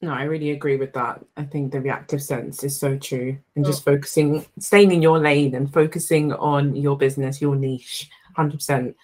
[0.04, 1.24] no, I really agree with that.
[1.36, 3.36] I think the reactive sense is so true.
[3.56, 3.68] And oh.
[3.68, 8.94] just focusing, staying in your lane and focusing on your business, your niche, 100%.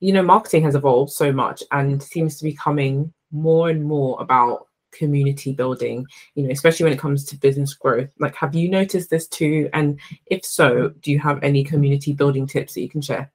[0.00, 4.20] You know, marketing has evolved so much and seems to be coming more and more
[4.20, 8.10] about community building, you know, especially when it comes to business growth.
[8.18, 9.68] Like, have you noticed this too?
[9.72, 13.30] And if so, do you have any community building tips that you can share?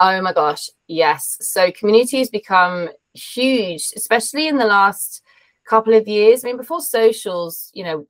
[0.00, 1.36] Oh my gosh, yes.
[1.40, 5.22] So, community has become huge, especially in the last
[5.66, 6.44] couple of years.
[6.44, 8.06] I mean, before socials, you know,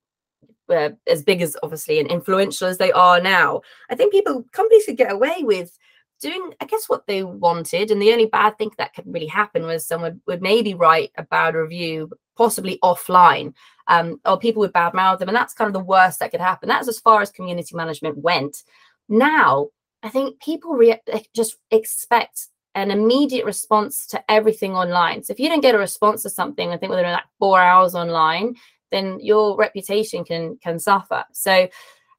[0.68, 4.86] were as big as obviously and influential as they are now, I think people companies
[4.86, 5.76] could get away with
[6.20, 7.90] doing, I guess, what they wanted.
[7.90, 11.22] And the only bad thing that could really happen was someone would maybe write a
[11.22, 13.52] bad review, possibly offline,
[13.88, 15.28] um, or people would badmouth them.
[15.28, 16.68] And that's kind of the worst that could happen.
[16.68, 18.62] That's as far as community management went.
[19.08, 19.68] Now,
[20.02, 21.00] I think people re-
[21.34, 25.22] just expect an immediate response to everything online.
[25.22, 27.94] So if you don't get a response to something, I think within like four hours
[27.94, 28.56] online,
[28.90, 31.24] then your reputation can can suffer.
[31.32, 31.68] So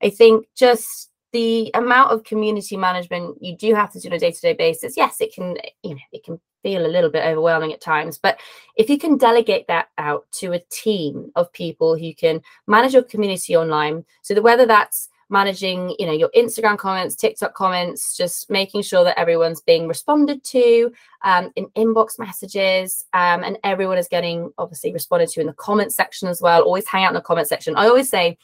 [0.02, 4.20] I think just the amount of community management you do have to do on a
[4.20, 7.82] day-to-day basis, yes, it can, you know, it can feel a little bit overwhelming at
[7.82, 8.18] times.
[8.18, 8.40] But
[8.78, 13.04] if you can delegate that out to a team of people who can manage your
[13.04, 18.48] community online, so that whether that's managing you know your instagram comments tiktok comments just
[18.50, 20.92] making sure that everyone's being responded to
[21.24, 25.94] um, in inbox messages um, and everyone is getting obviously responded to in the comment
[25.94, 26.62] section as well.
[26.62, 27.76] Always hang out in the comment section.
[27.76, 28.38] I always say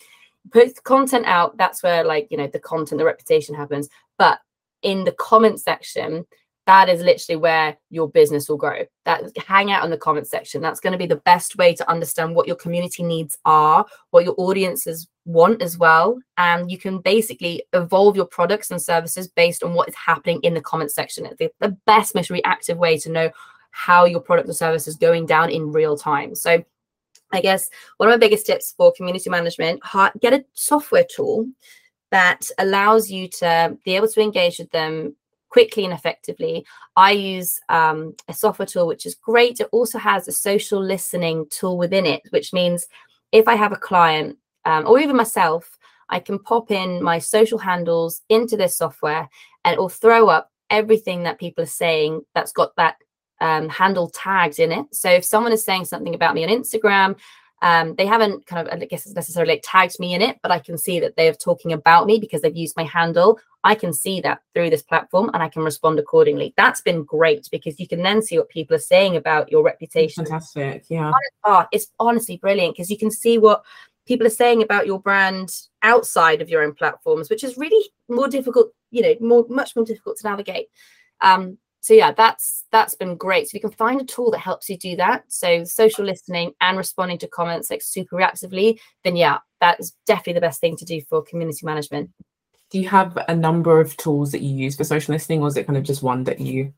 [0.51, 1.57] put content out.
[1.57, 3.89] That's where like you know the content the reputation happens.
[4.17, 4.39] But
[4.81, 6.25] in the comment section
[6.67, 8.85] that is literally where your business will grow.
[9.05, 10.61] That hang out in the comment section.
[10.61, 14.23] That's going to be the best way to understand what your community needs are what
[14.25, 19.63] your audiences want as well and you can basically evolve your products and services based
[19.63, 21.25] on what is happening in the comment section.
[21.25, 23.29] It's the, the best most reactive way to know
[23.71, 26.35] how your product or service is going down in real time.
[26.35, 26.63] So
[27.33, 29.81] i guess one of my biggest tips for community management
[30.19, 31.47] get a software tool
[32.11, 35.15] that allows you to be able to engage with them
[35.51, 36.65] quickly and effectively.
[36.95, 39.59] I use um, a software tool which is great.
[39.59, 42.87] It also has a social listening tool within it, which means
[43.31, 45.77] if I have a client um, or even myself,
[46.09, 49.29] I can pop in my social handles into this software
[49.63, 52.95] and it will throw up everything that people are saying that's got that
[53.41, 54.85] um, handle tagged in it.
[54.93, 57.17] So if someone is saying something about me on Instagram,
[57.61, 60.51] um, they haven't kind of, I guess, it's necessarily like tagged me in it, but
[60.51, 63.39] I can see that they're talking about me because they've used my handle.
[63.63, 66.55] I can see that through this platform and I can respond accordingly.
[66.57, 70.25] That's been great because you can then see what people are saying about your reputation.
[70.25, 70.85] Fantastic.
[70.89, 71.11] Yeah.
[71.43, 73.63] Oh, it's honestly brilliant because you can see what
[74.07, 75.51] people are saying about your brand
[75.83, 79.85] outside of your own platforms, which is really more difficult, you know, more much more
[79.85, 80.67] difficult to navigate.
[81.21, 83.49] Um, so yeah that's that's been great.
[83.49, 86.77] So you can find a tool that helps you do that so social listening and
[86.77, 90.85] responding to comments like super reactively then yeah that is definitely the best thing to
[90.85, 92.09] do for community management.
[92.69, 95.57] Do you have a number of tools that you use for social listening or is
[95.57, 96.73] it kind of just one that you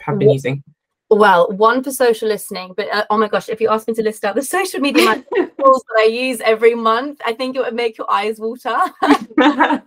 [0.00, 0.62] have been using?
[1.10, 4.02] well one for social listening but uh, oh my gosh if you ask me to
[4.02, 7.74] list out the social media tools that i use every month i think it would
[7.74, 8.76] make your eyes water.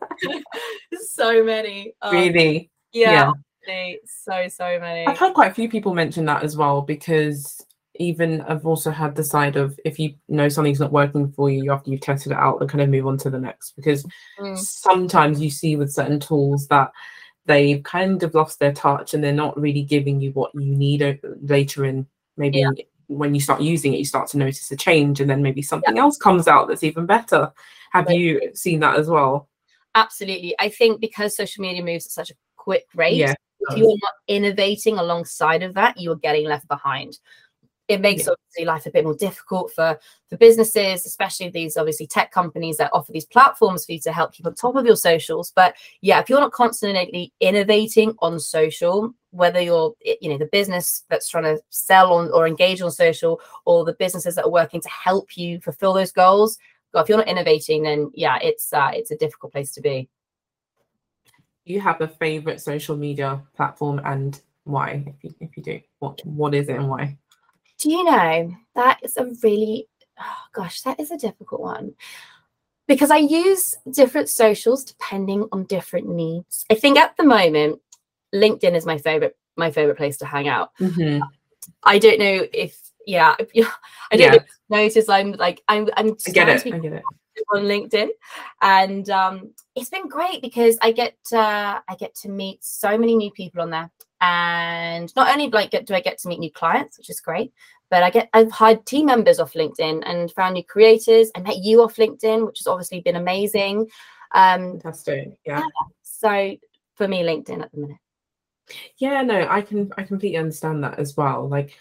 [1.09, 2.71] So many um, really?
[2.91, 3.31] yeah, yeah
[4.05, 5.05] so so many.
[5.07, 7.63] I've had quite a few people mention that as well because
[7.99, 11.71] even I've also had the side of if you know something's not working for you
[11.71, 14.05] after you've tested it out, and kind of move on to the next because
[14.39, 14.57] mm.
[14.57, 16.91] sometimes you see with certain tools that
[17.45, 21.19] they've kind of lost their touch and they're not really giving you what you need
[21.41, 22.69] later in maybe yeah.
[23.07, 25.95] when you start using it you start to notice a change and then maybe something
[25.95, 26.01] yeah.
[26.01, 27.51] else comes out that's even better
[27.91, 28.19] have right.
[28.19, 29.47] you seen that as well
[29.95, 33.33] absolutely i think because social media moves at such a quick rate yeah
[33.69, 37.19] if you're not innovating alongside of that, you are getting left behind.
[37.87, 38.33] It makes yeah.
[38.33, 39.97] obviously life a bit more difficult for
[40.29, 44.33] for businesses, especially these obviously tech companies that offer these platforms for you to help
[44.33, 45.53] keep on top of your socials.
[45.55, 51.05] But yeah, if you're not constantly innovating on social, whether you're you know the business
[51.09, 54.81] that's trying to sell on or engage on social, or the businesses that are working
[54.81, 56.57] to help you fulfill those goals,
[56.93, 60.09] if you're not innovating, then yeah, it's uh, it's a difficult place to be
[61.67, 65.79] you have a favorite social media platform and why if you, if you do?
[65.99, 67.17] What what is it and why?
[67.79, 69.87] Do you know that is a really
[70.19, 71.93] oh gosh that is a difficult one.
[72.87, 76.65] Because i use different socials depending on different needs.
[76.69, 77.81] I think at the moment
[78.33, 80.71] linkedin is my favorite my favorite place to hang out.
[80.79, 81.23] Mm-hmm.
[81.83, 83.35] i don't know if yeah
[84.11, 84.39] i don't yeah.
[84.69, 86.73] notice i'm like i'm i'm I get it.
[86.73, 87.03] i get it
[87.53, 88.09] on LinkedIn,
[88.61, 93.15] and um, it's been great because I get uh, I get to meet so many
[93.15, 96.51] new people on there, and not only like get, do I get to meet new
[96.51, 97.53] clients, which is great,
[97.89, 101.31] but I get I've hired team members off LinkedIn and found new creators.
[101.35, 103.87] I met you off LinkedIn, which has obviously been amazing.
[104.33, 105.59] Um, Fantastic, yeah.
[105.59, 105.87] yeah.
[106.03, 106.57] So
[106.95, 107.97] for me, LinkedIn at the minute.
[108.97, 111.47] Yeah, no, I can I completely understand that as well.
[111.47, 111.77] Like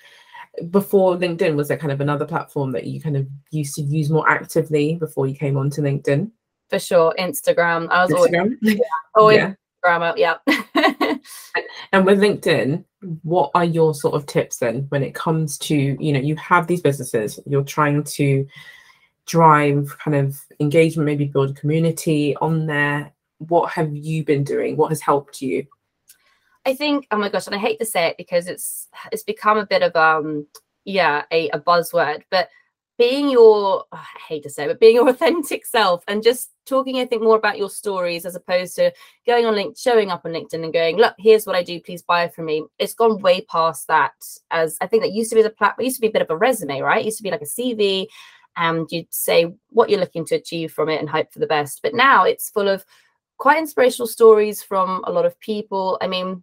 [0.71, 4.11] before LinkedIn, was there kind of another platform that you kind of used to use
[4.11, 6.31] more actively before you came onto LinkedIn?
[6.69, 7.89] For sure, Instagram.
[7.91, 8.57] I was Instagram?
[8.57, 9.55] always, yeah, always yeah.
[9.85, 11.17] Instagram uh, yeah.
[11.93, 12.85] and with LinkedIn,
[13.23, 16.67] what are your sort of tips then when it comes to, you know, you have
[16.67, 18.47] these businesses, you're trying to
[19.27, 23.13] drive kind of engagement, maybe build a community on there.
[23.39, 24.77] What have you been doing?
[24.77, 25.67] What has helped you?
[26.67, 29.57] I think, oh my gosh, and I hate to say it because it's it's become
[29.57, 30.47] a bit of um
[30.85, 32.49] yeah a, a buzzword, but
[32.99, 36.51] being your oh, I hate to say, it, but being your authentic self and just
[36.67, 38.93] talking, I think, more about your stories as opposed to
[39.27, 42.03] going on link showing up on LinkedIn and going, look, here's what I do, please
[42.03, 42.65] buy from me.
[42.81, 44.15] It's gone way past that.
[44.51, 46.31] As I think that used to be the platform, used to be a bit of
[46.31, 47.03] a resume, right?
[47.03, 48.09] It used to be like a CV,
[48.57, 51.81] and you'd say what you're looking to achieve from it and hope for the best.
[51.83, 52.85] But now it's full of
[53.39, 55.99] quite inspirational stories from a lot of people.
[56.01, 56.43] I mean,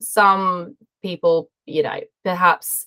[0.00, 2.86] some people, you know, perhaps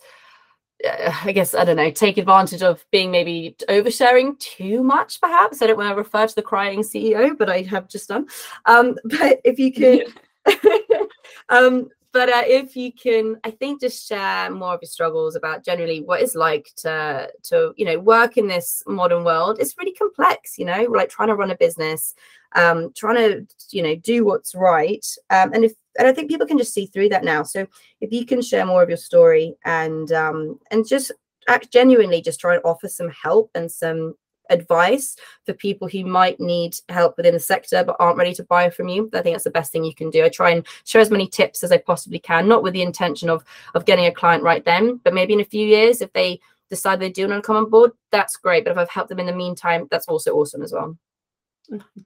[0.84, 5.62] uh, I guess I don't know, take advantage of being maybe oversharing too much, perhaps.
[5.62, 8.28] I don't want to refer to the crying CEO, but I have just done.
[8.66, 10.14] Um, but if you could,
[11.50, 15.66] um, but uh, if you can, I think just share more of your struggles about
[15.66, 19.58] generally what it's like to to you know work in this modern world.
[19.60, 22.14] It's really complex, you know, like trying to run a business,
[22.56, 26.48] um, trying to you know do what's right, um, and if and I think people
[26.48, 27.44] can just see through that now.
[27.44, 27.68] So
[28.02, 31.12] if you can share more of your story and um, and just
[31.48, 34.16] act genuinely, just try and offer some help and some
[34.50, 38.70] advice for people who might need help within the sector but aren't ready to buy
[38.70, 40.24] from you i think that's the best thing you can do.
[40.24, 43.30] I try and share as many tips as i possibly can not with the intention
[43.30, 46.40] of of getting a client right then but maybe in a few years if they
[46.70, 49.20] decide they do want to come on board that's great but if i've helped them
[49.20, 50.98] in the meantime that's also awesome as well.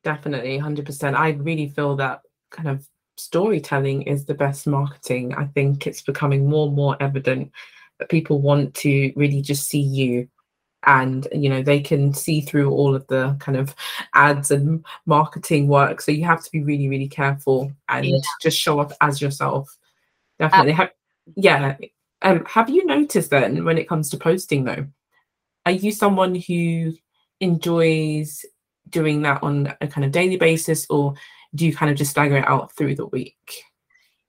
[0.04, 2.22] Definitely 100% i really feel that
[2.52, 5.34] kind of storytelling is the best marketing.
[5.36, 7.52] I think it's becoming more and more evident
[8.00, 10.30] that people want to really just see you
[10.86, 13.76] and you know they can see through all of the kind of
[14.14, 18.18] ads and marketing work so you have to be really really careful and yeah.
[18.42, 19.76] just show up as yourself
[20.40, 20.92] definitely have,
[21.36, 21.76] yeah
[22.22, 24.86] um have you noticed then when it comes to posting though
[25.66, 26.94] are you someone who
[27.40, 28.46] enjoys
[28.90, 31.14] doing that on a kind of daily basis or
[31.56, 33.64] do you kind of just stagger it out through the week?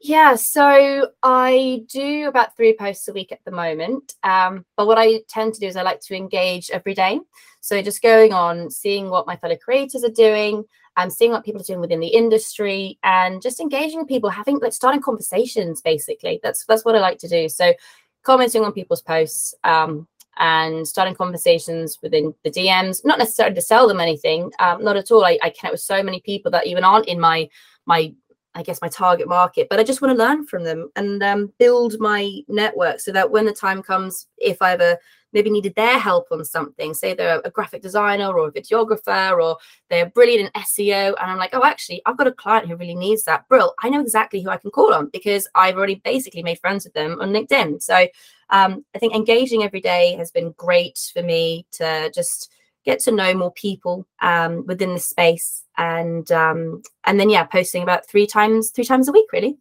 [0.00, 4.14] Yeah, so I do about three posts a week at the moment.
[4.22, 7.18] Um, but what I tend to do is I like to engage every day.
[7.60, 10.64] So just going on, seeing what my fellow creators are doing,
[10.96, 14.72] and seeing what people are doing within the industry, and just engaging people, having like
[14.72, 15.80] starting conversations.
[15.82, 17.48] Basically, that's that's what I like to do.
[17.48, 17.74] So
[18.22, 20.06] commenting on people's posts, um,
[20.38, 25.10] and starting conversations within the DMs, not necessarily to sell them anything, um, not at
[25.10, 25.24] all.
[25.24, 27.48] I, I connect with so many people that even aren't in my
[27.86, 28.12] my
[28.54, 31.52] I guess my target market, but I just want to learn from them and um,
[31.58, 34.98] build my network so that when the time comes, if I ever
[35.32, 39.58] maybe needed their help on something, say they're a graphic designer or a videographer or
[39.90, 42.94] they're brilliant in SEO, and I'm like, oh, actually, I've got a client who really
[42.94, 43.46] needs that.
[43.48, 46.84] Brill, I know exactly who I can call on because I've already basically made friends
[46.84, 47.82] with them on LinkedIn.
[47.82, 48.08] So
[48.50, 52.50] um, I think engaging every day has been great for me to just
[52.88, 57.82] get to know more people um, within the space and um, and then yeah posting
[57.82, 59.58] about three times three times a week really.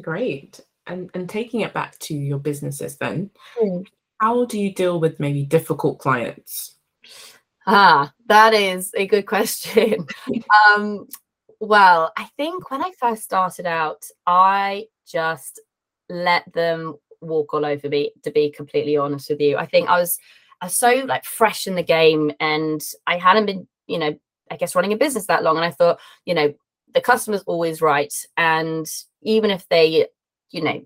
[0.00, 0.60] Great.
[0.86, 3.84] And and taking it back to your businesses then mm.
[4.18, 6.76] how do you deal with maybe difficult clients?
[7.66, 10.06] Ah that is a good question.
[10.76, 11.08] Um
[11.60, 15.60] well i think when i first started out i just
[16.10, 19.56] let them walk all over me to be completely honest with you.
[19.56, 20.18] I think i was
[20.68, 24.14] so like fresh in the game and i hadn't been you know
[24.50, 26.52] i guess running a business that long and i thought you know
[26.94, 28.86] the customer's always right and
[29.22, 30.06] even if they
[30.50, 30.82] you know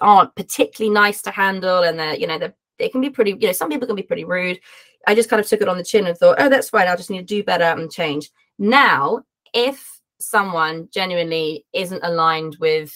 [0.00, 3.46] aren't particularly nice to handle and they're you know they're they can be pretty you
[3.46, 4.58] know some people can be pretty rude
[5.06, 6.96] i just kind of took it on the chin and thought oh that's fine i
[6.96, 8.30] just need to do better and change.
[8.58, 12.92] Now if someone genuinely isn't aligned with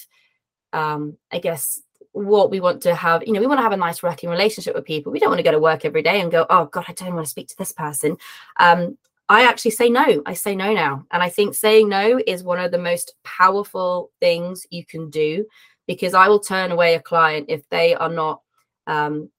[0.73, 1.81] um, I guess
[2.12, 4.75] what we want to have you know we want to have a nice working relationship
[4.75, 5.12] with people.
[5.12, 7.14] We don't want to go to work every day and go oh god i don't
[7.14, 8.16] want to speak to this person.
[8.59, 8.98] Um,
[9.29, 10.22] i actually say no.
[10.27, 11.07] I say no now.
[11.11, 15.46] And i think saying no is one of the most powerful things you can do
[15.87, 18.42] because i will turn away a client if they are not
[18.87, 19.31] um,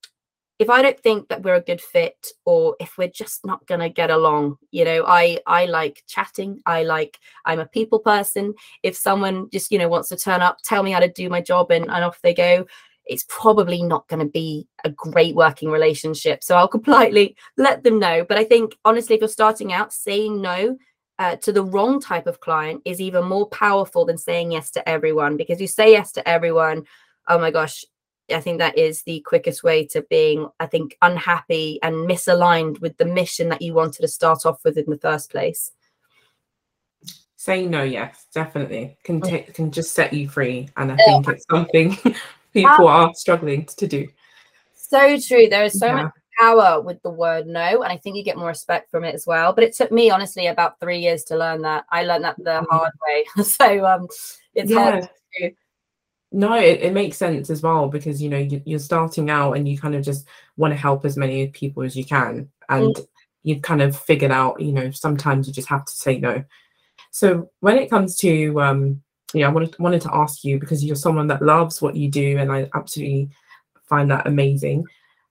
[0.60, 3.82] if I don't think that we're a good fit or if we're just not going
[3.82, 6.62] to get along, you know, I I like chatting.
[6.66, 8.54] I like I'm a people person.
[8.84, 11.42] If someone just, you know, wants to turn up, tell me how to do my
[11.42, 12.66] job and, and off they go,
[13.06, 16.44] it's probably not going to be a great working relationship.
[16.44, 18.24] So I'll politely let them know.
[18.24, 20.78] But I think honestly, if you're starting out, saying no
[21.20, 24.88] uh, to the wrong type of client is even more powerful than saying yes to
[24.90, 26.84] everyone because you say yes to everyone
[27.28, 27.86] oh my gosh
[28.32, 32.98] I think that is the quickest way to being, I think, unhappy and misaligned with
[32.98, 35.72] the mission that you wanted to start off with in the first place.
[37.36, 39.28] Saying no, yes, definitely can mm.
[39.28, 41.98] take can just set you free, and I think it's something
[42.54, 44.08] people are struggling to do.
[44.74, 45.50] So true.
[45.50, 46.04] There is so yeah.
[46.04, 49.14] much power with the word no, and I think you get more respect from it
[49.14, 49.52] as well.
[49.52, 51.84] But it took me honestly about three years to learn that.
[51.92, 52.66] I learned that the mm.
[52.70, 54.08] hard way, so um,
[54.56, 54.92] it's yeah.
[54.92, 55.10] hard
[55.42, 55.52] to
[56.34, 59.70] no it, it makes sense as well because you know you, you're starting out and
[59.70, 60.28] you kind of just
[60.58, 63.08] want to help as many people as you can and mm.
[63.44, 66.44] you've kind of figured out you know sometimes you just have to say no
[67.12, 69.02] so when it comes to um
[69.34, 72.38] yeah i wanted, wanted to ask you because you're someone that loves what you do
[72.40, 73.30] and i absolutely
[73.88, 74.84] find that amazing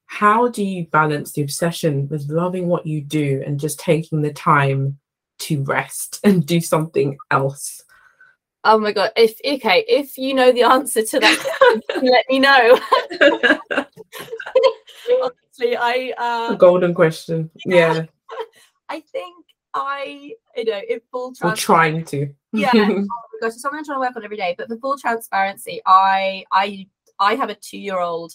[0.06, 4.32] how do you balance the obsession with loving what you do and just taking the
[4.32, 4.98] time
[5.38, 7.82] to rest and do something else
[8.64, 9.10] Oh my god!
[9.16, 12.78] If okay, if you know the answer to that, let me know.
[15.22, 17.50] Honestly, I uh, golden question.
[17.66, 18.04] Yeah.
[18.88, 21.34] I think I, you know, it full.
[21.34, 22.28] Trans- We're trying to.
[22.52, 22.70] yeah.
[22.74, 24.54] Oh my gosh, it's something I'm trying to work on every day.
[24.56, 26.86] But for full transparency, I, I,
[27.18, 28.34] I have a two-year-old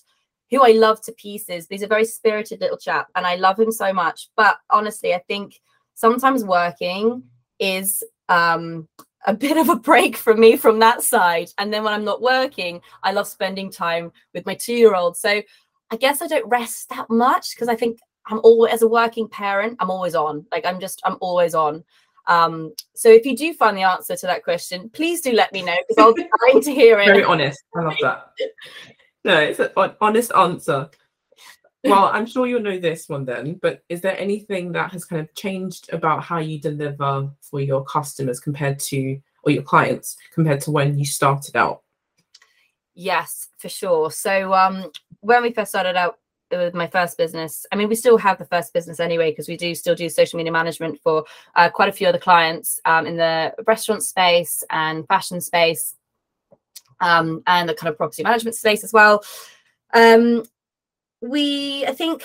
[0.50, 1.68] who I love to pieces.
[1.70, 4.30] He's a very spirited little chap, and I love him so much.
[4.36, 5.60] But honestly, I think
[5.94, 7.24] sometimes working
[7.60, 8.88] is um
[9.28, 11.50] a bit of a break for me from that side.
[11.58, 15.18] And then when I'm not working, I love spending time with my two year old.
[15.18, 15.42] So
[15.92, 19.28] I guess I don't rest that much because I think I'm always, as a working
[19.28, 20.46] parent, I'm always on.
[20.52, 21.84] Like I'm just, I'm always on.
[22.28, 25.62] Um, so if you do find the answer to that question, please do let me
[25.62, 27.06] know because I'll be dying to hear it.
[27.06, 27.62] Very honest.
[27.76, 28.32] I love that.
[29.26, 29.70] No, it's an
[30.00, 30.90] honest answer.
[31.90, 35.22] Well, I'm sure you'll know this one then, but is there anything that has kind
[35.22, 40.62] of changed about how you deliver for your customers compared to, or your clients compared
[40.62, 41.82] to when you started out?
[42.94, 44.12] Yes, for sure.
[44.12, 46.18] So um, when we first started out
[46.50, 49.58] with my first business, I mean, we still have the first business anyway because we
[49.58, 51.26] do still do social media management for
[51.56, 55.96] uh, quite a few other clients um, in the restaurant space and fashion space,
[57.00, 59.24] um, and the kind of property management space as well.
[59.94, 60.44] Um,
[61.22, 62.24] we, I think,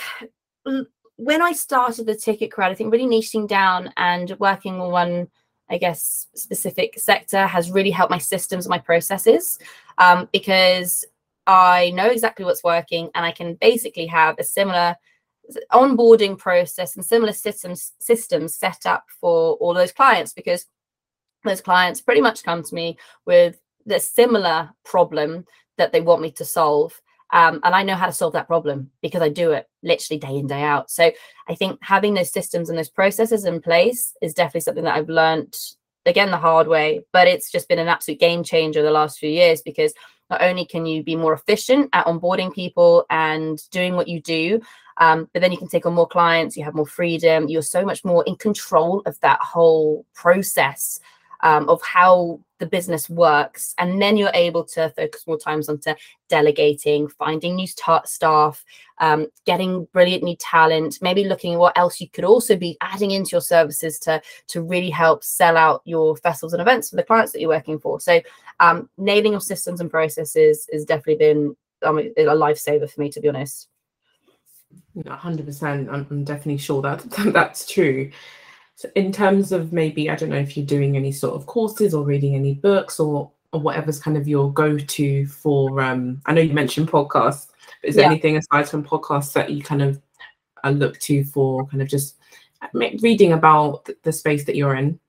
[1.15, 5.27] when I started the ticket crowd, I think really niching down and working on one,
[5.69, 9.59] I guess, specific sector has really helped my systems, my processes,
[9.97, 11.05] um, because
[11.47, 14.95] I know exactly what's working and I can basically have a similar
[15.71, 20.67] onboarding process and similar systems systems set up for all those clients because
[21.43, 25.45] those clients pretty much come to me with the similar problem
[25.77, 27.01] that they want me to solve
[27.33, 30.37] um, and I know how to solve that problem because I do it literally day
[30.37, 30.91] in, day out.
[30.91, 31.11] So
[31.49, 35.09] I think having those systems and those processes in place is definitely something that I've
[35.09, 35.57] learned
[36.05, 39.31] again the hard way, but it's just been an absolute game changer the last few
[39.31, 39.95] years because
[40.29, 44.61] not only can you be more efficient at onboarding people and doing what you do,
[44.97, 47.83] um, but then you can take on more clients, you have more freedom, you're so
[47.83, 50.99] much more in control of that whole process
[51.43, 55.93] um, of how the business works and then you're able to focus more times onto
[56.29, 58.63] delegating finding new staff
[58.99, 63.11] um, getting brilliant new talent maybe looking at what else you could also be adding
[63.11, 67.03] into your services to to really help sell out your festivals and events for the
[67.03, 67.99] clients that you're working for.
[67.99, 68.21] So
[68.59, 73.19] um, nailing your systems and processes has definitely been um, a lifesaver for me to
[73.19, 73.67] be honest.
[74.97, 78.09] 100% I'm, I'm definitely sure that that's true
[78.75, 81.93] so in terms of maybe, I don't know if you're doing any sort of courses
[81.93, 86.41] or reading any books or or whatever's kind of your go-to for um I know
[86.41, 87.47] you mentioned podcasts,
[87.81, 90.01] but is there anything aside from podcasts that you kind of
[90.63, 92.17] uh, look to for kind of just
[92.73, 94.99] reading about the space that you're in?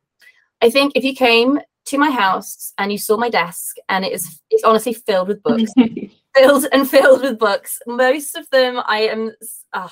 [0.61, 4.13] I think if you came to my house and you saw my desk and it
[4.13, 5.73] is it's honestly filled with books.
[6.37, 7.79] Filled and filled with books.
[7.87, 9.31] Most of them i am
[9.73, 9.89] uh,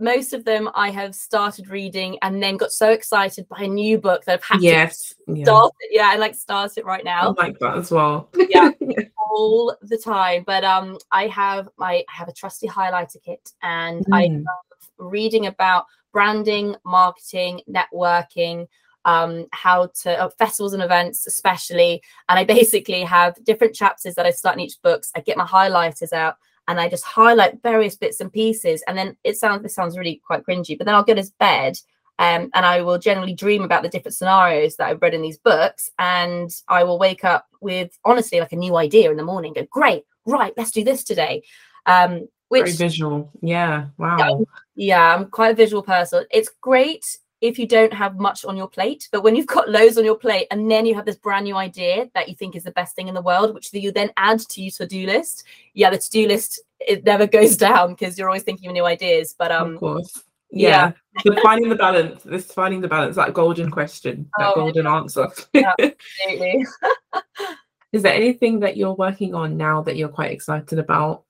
[0.00, 3.98] most of them I have started reading and then got so excited by a new
[3.98, 5.44] book that I've had yes, to yeah.
[5.44, 5.90] start it.
[5.92, 7.34] Yeah, I like start it right now.
[7.38, 8.28] I like that as well.
[8.48, 8.70] yeah,
[9.30, 10.44] all the time.
[10.46, 14.14] But um, I have my I have a trusty highlighter kit, and mm.
[14.14, 18.66] I love reading about branding, marketing, networking,
[19.04, 22.02] um, how to uh, festivals and events, especially.
[22.28, 25.04] And I basically have different chapters that I start in each book.
[25.14, 26.36] I get my highlighters out
[26.68, 28.82] and I just highlight various bits and pieces.
[28.86, 31.78] And then it sounds this sounds really quite cringy, but then I'll get his bed
[32.20, 35.38] um, and I will generally dream about the different scenarios that I've read in these
[35.38, 35.90] books.
[35.98, 39.54] And I will wake up with honestly like a new idea in the morning.
[39.54, 41.42] Go, great, right, let's do this today.
[41.86, 44.44] Um, which very visual, yeah, wow,
[44.74, 46.26] yeah, I'm quite a visual person.
[46.30, 47.06] It's great
[47.40, 49.08] if you don't have much on your plate.
[49.12, 51.56] But when you've got loads on your plate and then you have this brand new
[51.56, 54.40] idea that you think is the best thing in the world, which you then add
[54.40, 58.42] to your to-do list, yeah, the to-do list it never goes down because you're always
[58.42, 59.34] thinking of new ideas.
[59.38, 60.92] But um, of course, yeah,
[61.24, 61.34] yeah.
[61.42, 62.22] finding the balance.
[62.22, 64.94] This finding the balance, that golden question, that oh, golden yeah.
[64.94, 65.28] answer.
[65.54, 66.66] absolutely.
[67.92, 71.24] is there anything that you're working on now that you're quite excited about?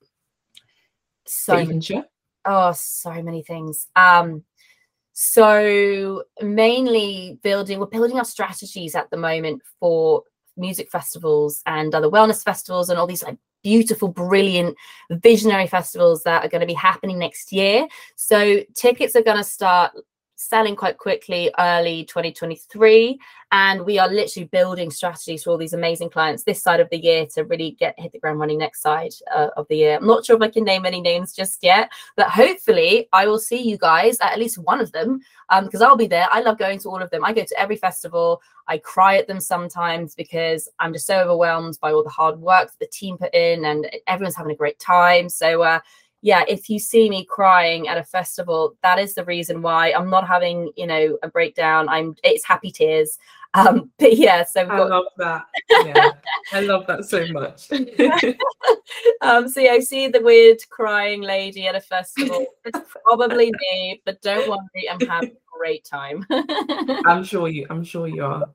[1.26, 1.64] So
[2.44, 3.86] Oh, so many things.
[3.94, 4.44] Um,
[5.22, 10.22] so mainly building, we're building our strategies at the moment for
[10.56, 14.74] music festivals and other wellness festivals and all these like beautiful, brilliant,
[15.10, 17.86] visionary festivals that are going to be happening next year.
[18.16, 19.92] So tickets are going to start
[20.40, 23.20] selling quite quickly early 2023
[23.52, 26.96] and we are literally building strategies for all these amazing clients this side of the
[26.96, 29.96] year to really get hit the ground running next side uh, of the year.
[29.96, 33.38] I'm not sure if i can name any names just yet but hopefully i will
[33.38, 35.20] see you guys at at least one of them
[35.62, 36.28] because um, i'll be there.
[36.30, 37.24] I love going to all of them.
[37.24, 38.40] I go to every festival.
[38.68, 42.70] I cry at them sometimes because i'm just so overwhelmed by all the hard work
[42.70, 45.28] that the team put in and everyone's having a great time.
[45.28, 45.80] So uh,
[46.22, 50.10] yeah, if you see me crying at a festival, that is the reason why I'm
[50.10, 51.88] not having, you know, a breakdown.
[51.88, 53.18] I'm it's happy tears.
[53.52, 55.44] Um, but yeah, so I love that.
[55.84, 56.12] Yeah,
[56.52, 57.68] I love that so much.
[59.22, 62.46] um, so yeah, I see the weird crying lady at a festival.
[62.64, 66.24] It's probably me, but don't worry, I'm having a great time.
[67.06, 67.66] I'm sure you.
[67.70, 68.46] I'm sure you are.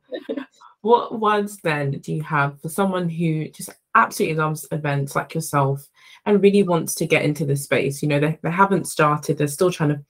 [0.86, 5.90] What words then do you have for someone who just absolutely loves events like yourself
[6.28, 8.04] and really wants to get into the space.
[8.04, 10.06] You know, they, they haven't started, they're still trying to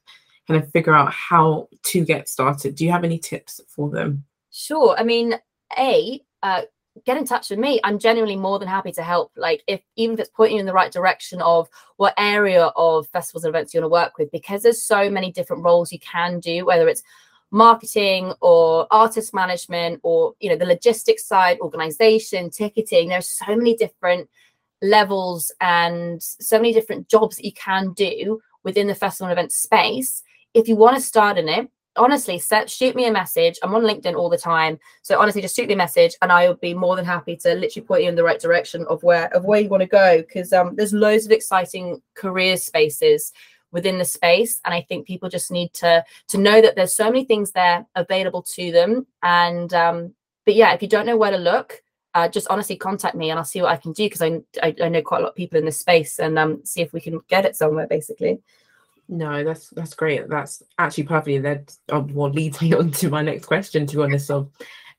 [0.50, 2.76] kind of figure out how to get started.
[2.76, 4.26] Do you have any tips for them?
[4.52, 4.98] Sure.
[5.00, 5.36] I mean,
[5.80, 6.64] A, uh,
[7.06, 7.80] get in touch with me.
[7.86, 9.32] I'm genuinely more than happy to help.
[9.38, 13.08] Like if even if it's pointing you in the right direction of what area of
[13.08, 16.00] festivals and events you want to work with, because there's so many different roles you
[16.00, 17.04] can do, whether it's
[17.52, 23.76] marketing or artist management or you know the logistics side organization ticketing there's so many
[23.76, 24.28] different
[24.82, 29.52] levels and so many different jobs that you can do within the festival and event
[29.52, 30.24] space.
[30.54, 33.58] If you want to start in it, honestly, set, shoot me a message.
[33.64, 34.78] I'm on LinkedIn all the time.
[35.02, 37.54] So honestly, just shoot me a message and I will be more than happy to
[37.54, 40.20] literally point you in the right direction of where of where you want to go.
[40.20, 43.32] Because um, there's loads of exciting career spaces
[43.76, 44.62] within the space.
[44.64, 47.86] And I think people just need to to know that there's so many things there
[47.94, 49.06] available to them.
[49.22, 50.16] And um,
[50.46, 51.84] but yeah, if you don't know where to look,
[52.16, 54.74] uh, just honestly contact me and I'll see what I can do because I, I,
[54.82, 57.02] I know quite a lot of people in this space and um, see if we
[57.02, 58.40] can get it somewhere basically.
[59.10, 60.28] No, that's that's great.
[60.30, 64.04] That's actually perfectly led or what leads me on to my next question, to be
[64.04, 64.50] honest, of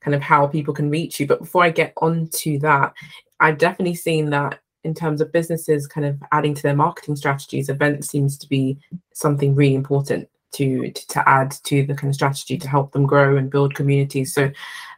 [0.01, 1.25] kind of how people can reach you.
[1.25, 2.93] But before I get on to that,
[3.39, 7.67] I've definitely seen that in terms of businesses kind of adding to their marketing strategies,
[7.67, 8.77] events seems to be
[9.13, 13.05] something really important to, to, to add to the kind of strategy to help them
[13.05, 14.33] grow and build communities.
[14.33, 14.49] So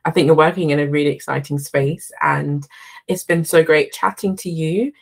[0.05, 2.67] I think you're working in a really exciting space and
[3.07, 4.93] it's been so great chatting to you.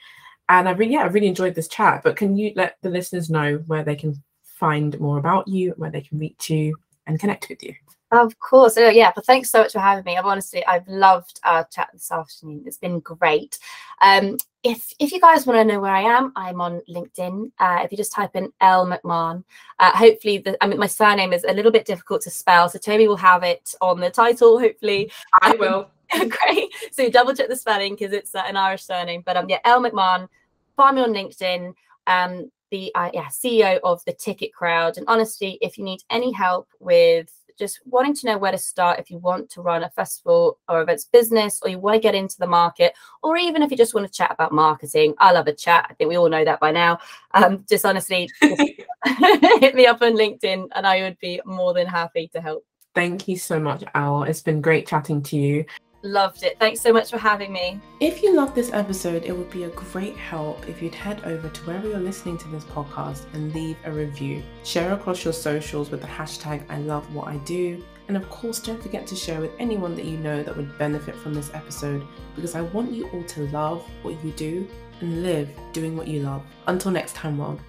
[0.48, 2.02] And I really yeah, I really enjoyed this chat.
[2.02, 5.92] But can you let the listeners know where they can find more about you, where
[5.92, 7.76] they can reach you and connect with you?
[8.12, 8.78] Of course.
[8.78, 9.12] Oh, yeah.
[9.14, 10.18] But thanks so much for having me.
[10.18, 12.64] I've honestly, I've loved our chat this afternoon.
[12.66, 13.60] It's been great.
[14.02, 17.52] Um, if if you guys want to know where I am, I'm on LinkedIn.
[17.60, 19.44] Uh, if you just type in Elle McMahon,
[19.80, 22.80] uh, hopefully, the, I mean, my surname is a little bit difficult to spell, so
[22.80, 24.60] Toby will have it on the title.
[24.60, 25.90] Hopefully, I will.
[26.12, 26.74] Great.
[26.92, 29.22] So double check the spelling because it's uh, an Irish surname.
[29.26, 30.30] But um, yeah, Elle McMahon.
[30.78, 31.74] Find me on LinkedIn.
[32.08, 34.98] Um, the uh, yeah CEO of the Ticket Crowd.
[34.98, 39.00] And honestly, if you need any help with just wanting to know where to start
[39.00, 42.16] if you want to run a festival or events business or you want to get
[42.16, 42.94] into the market,
[43.24, 45.14] or even if you just want to chat about marketing.
[45.20, 45.88] I love a chat.
[45.90, 47.00] I think we all know that by now.
[47.34, 52.30] Um, just honestly, hit me up on LinkedIn and I would be more than happy
[52.34, 52.66] to help.
[52.96, 54.24] Thank you so much, Elle.
[54.24, 55.66] It's been great chatting to you.
[56.04, 56.58] Loved it.
[56.60, 57.80] Thanks so much for having me.
[58.00, 61.50] If you loved this episode, it would be a great help if you'd head over
[61.50, 64.44] to wherever you're listening to this podcast and leave a review.
[64.64, 67.84] Share across your socials with the hashtag I love what I do.
[68.08, 71.16] And of course, don't forget to share with anyone that you know that would benefit
[71.16, 74.68] from this episode because I want you all to love what you do
[75.02, 76.44] and live doing what you love.
[76.68, 77.60] Until next time, world.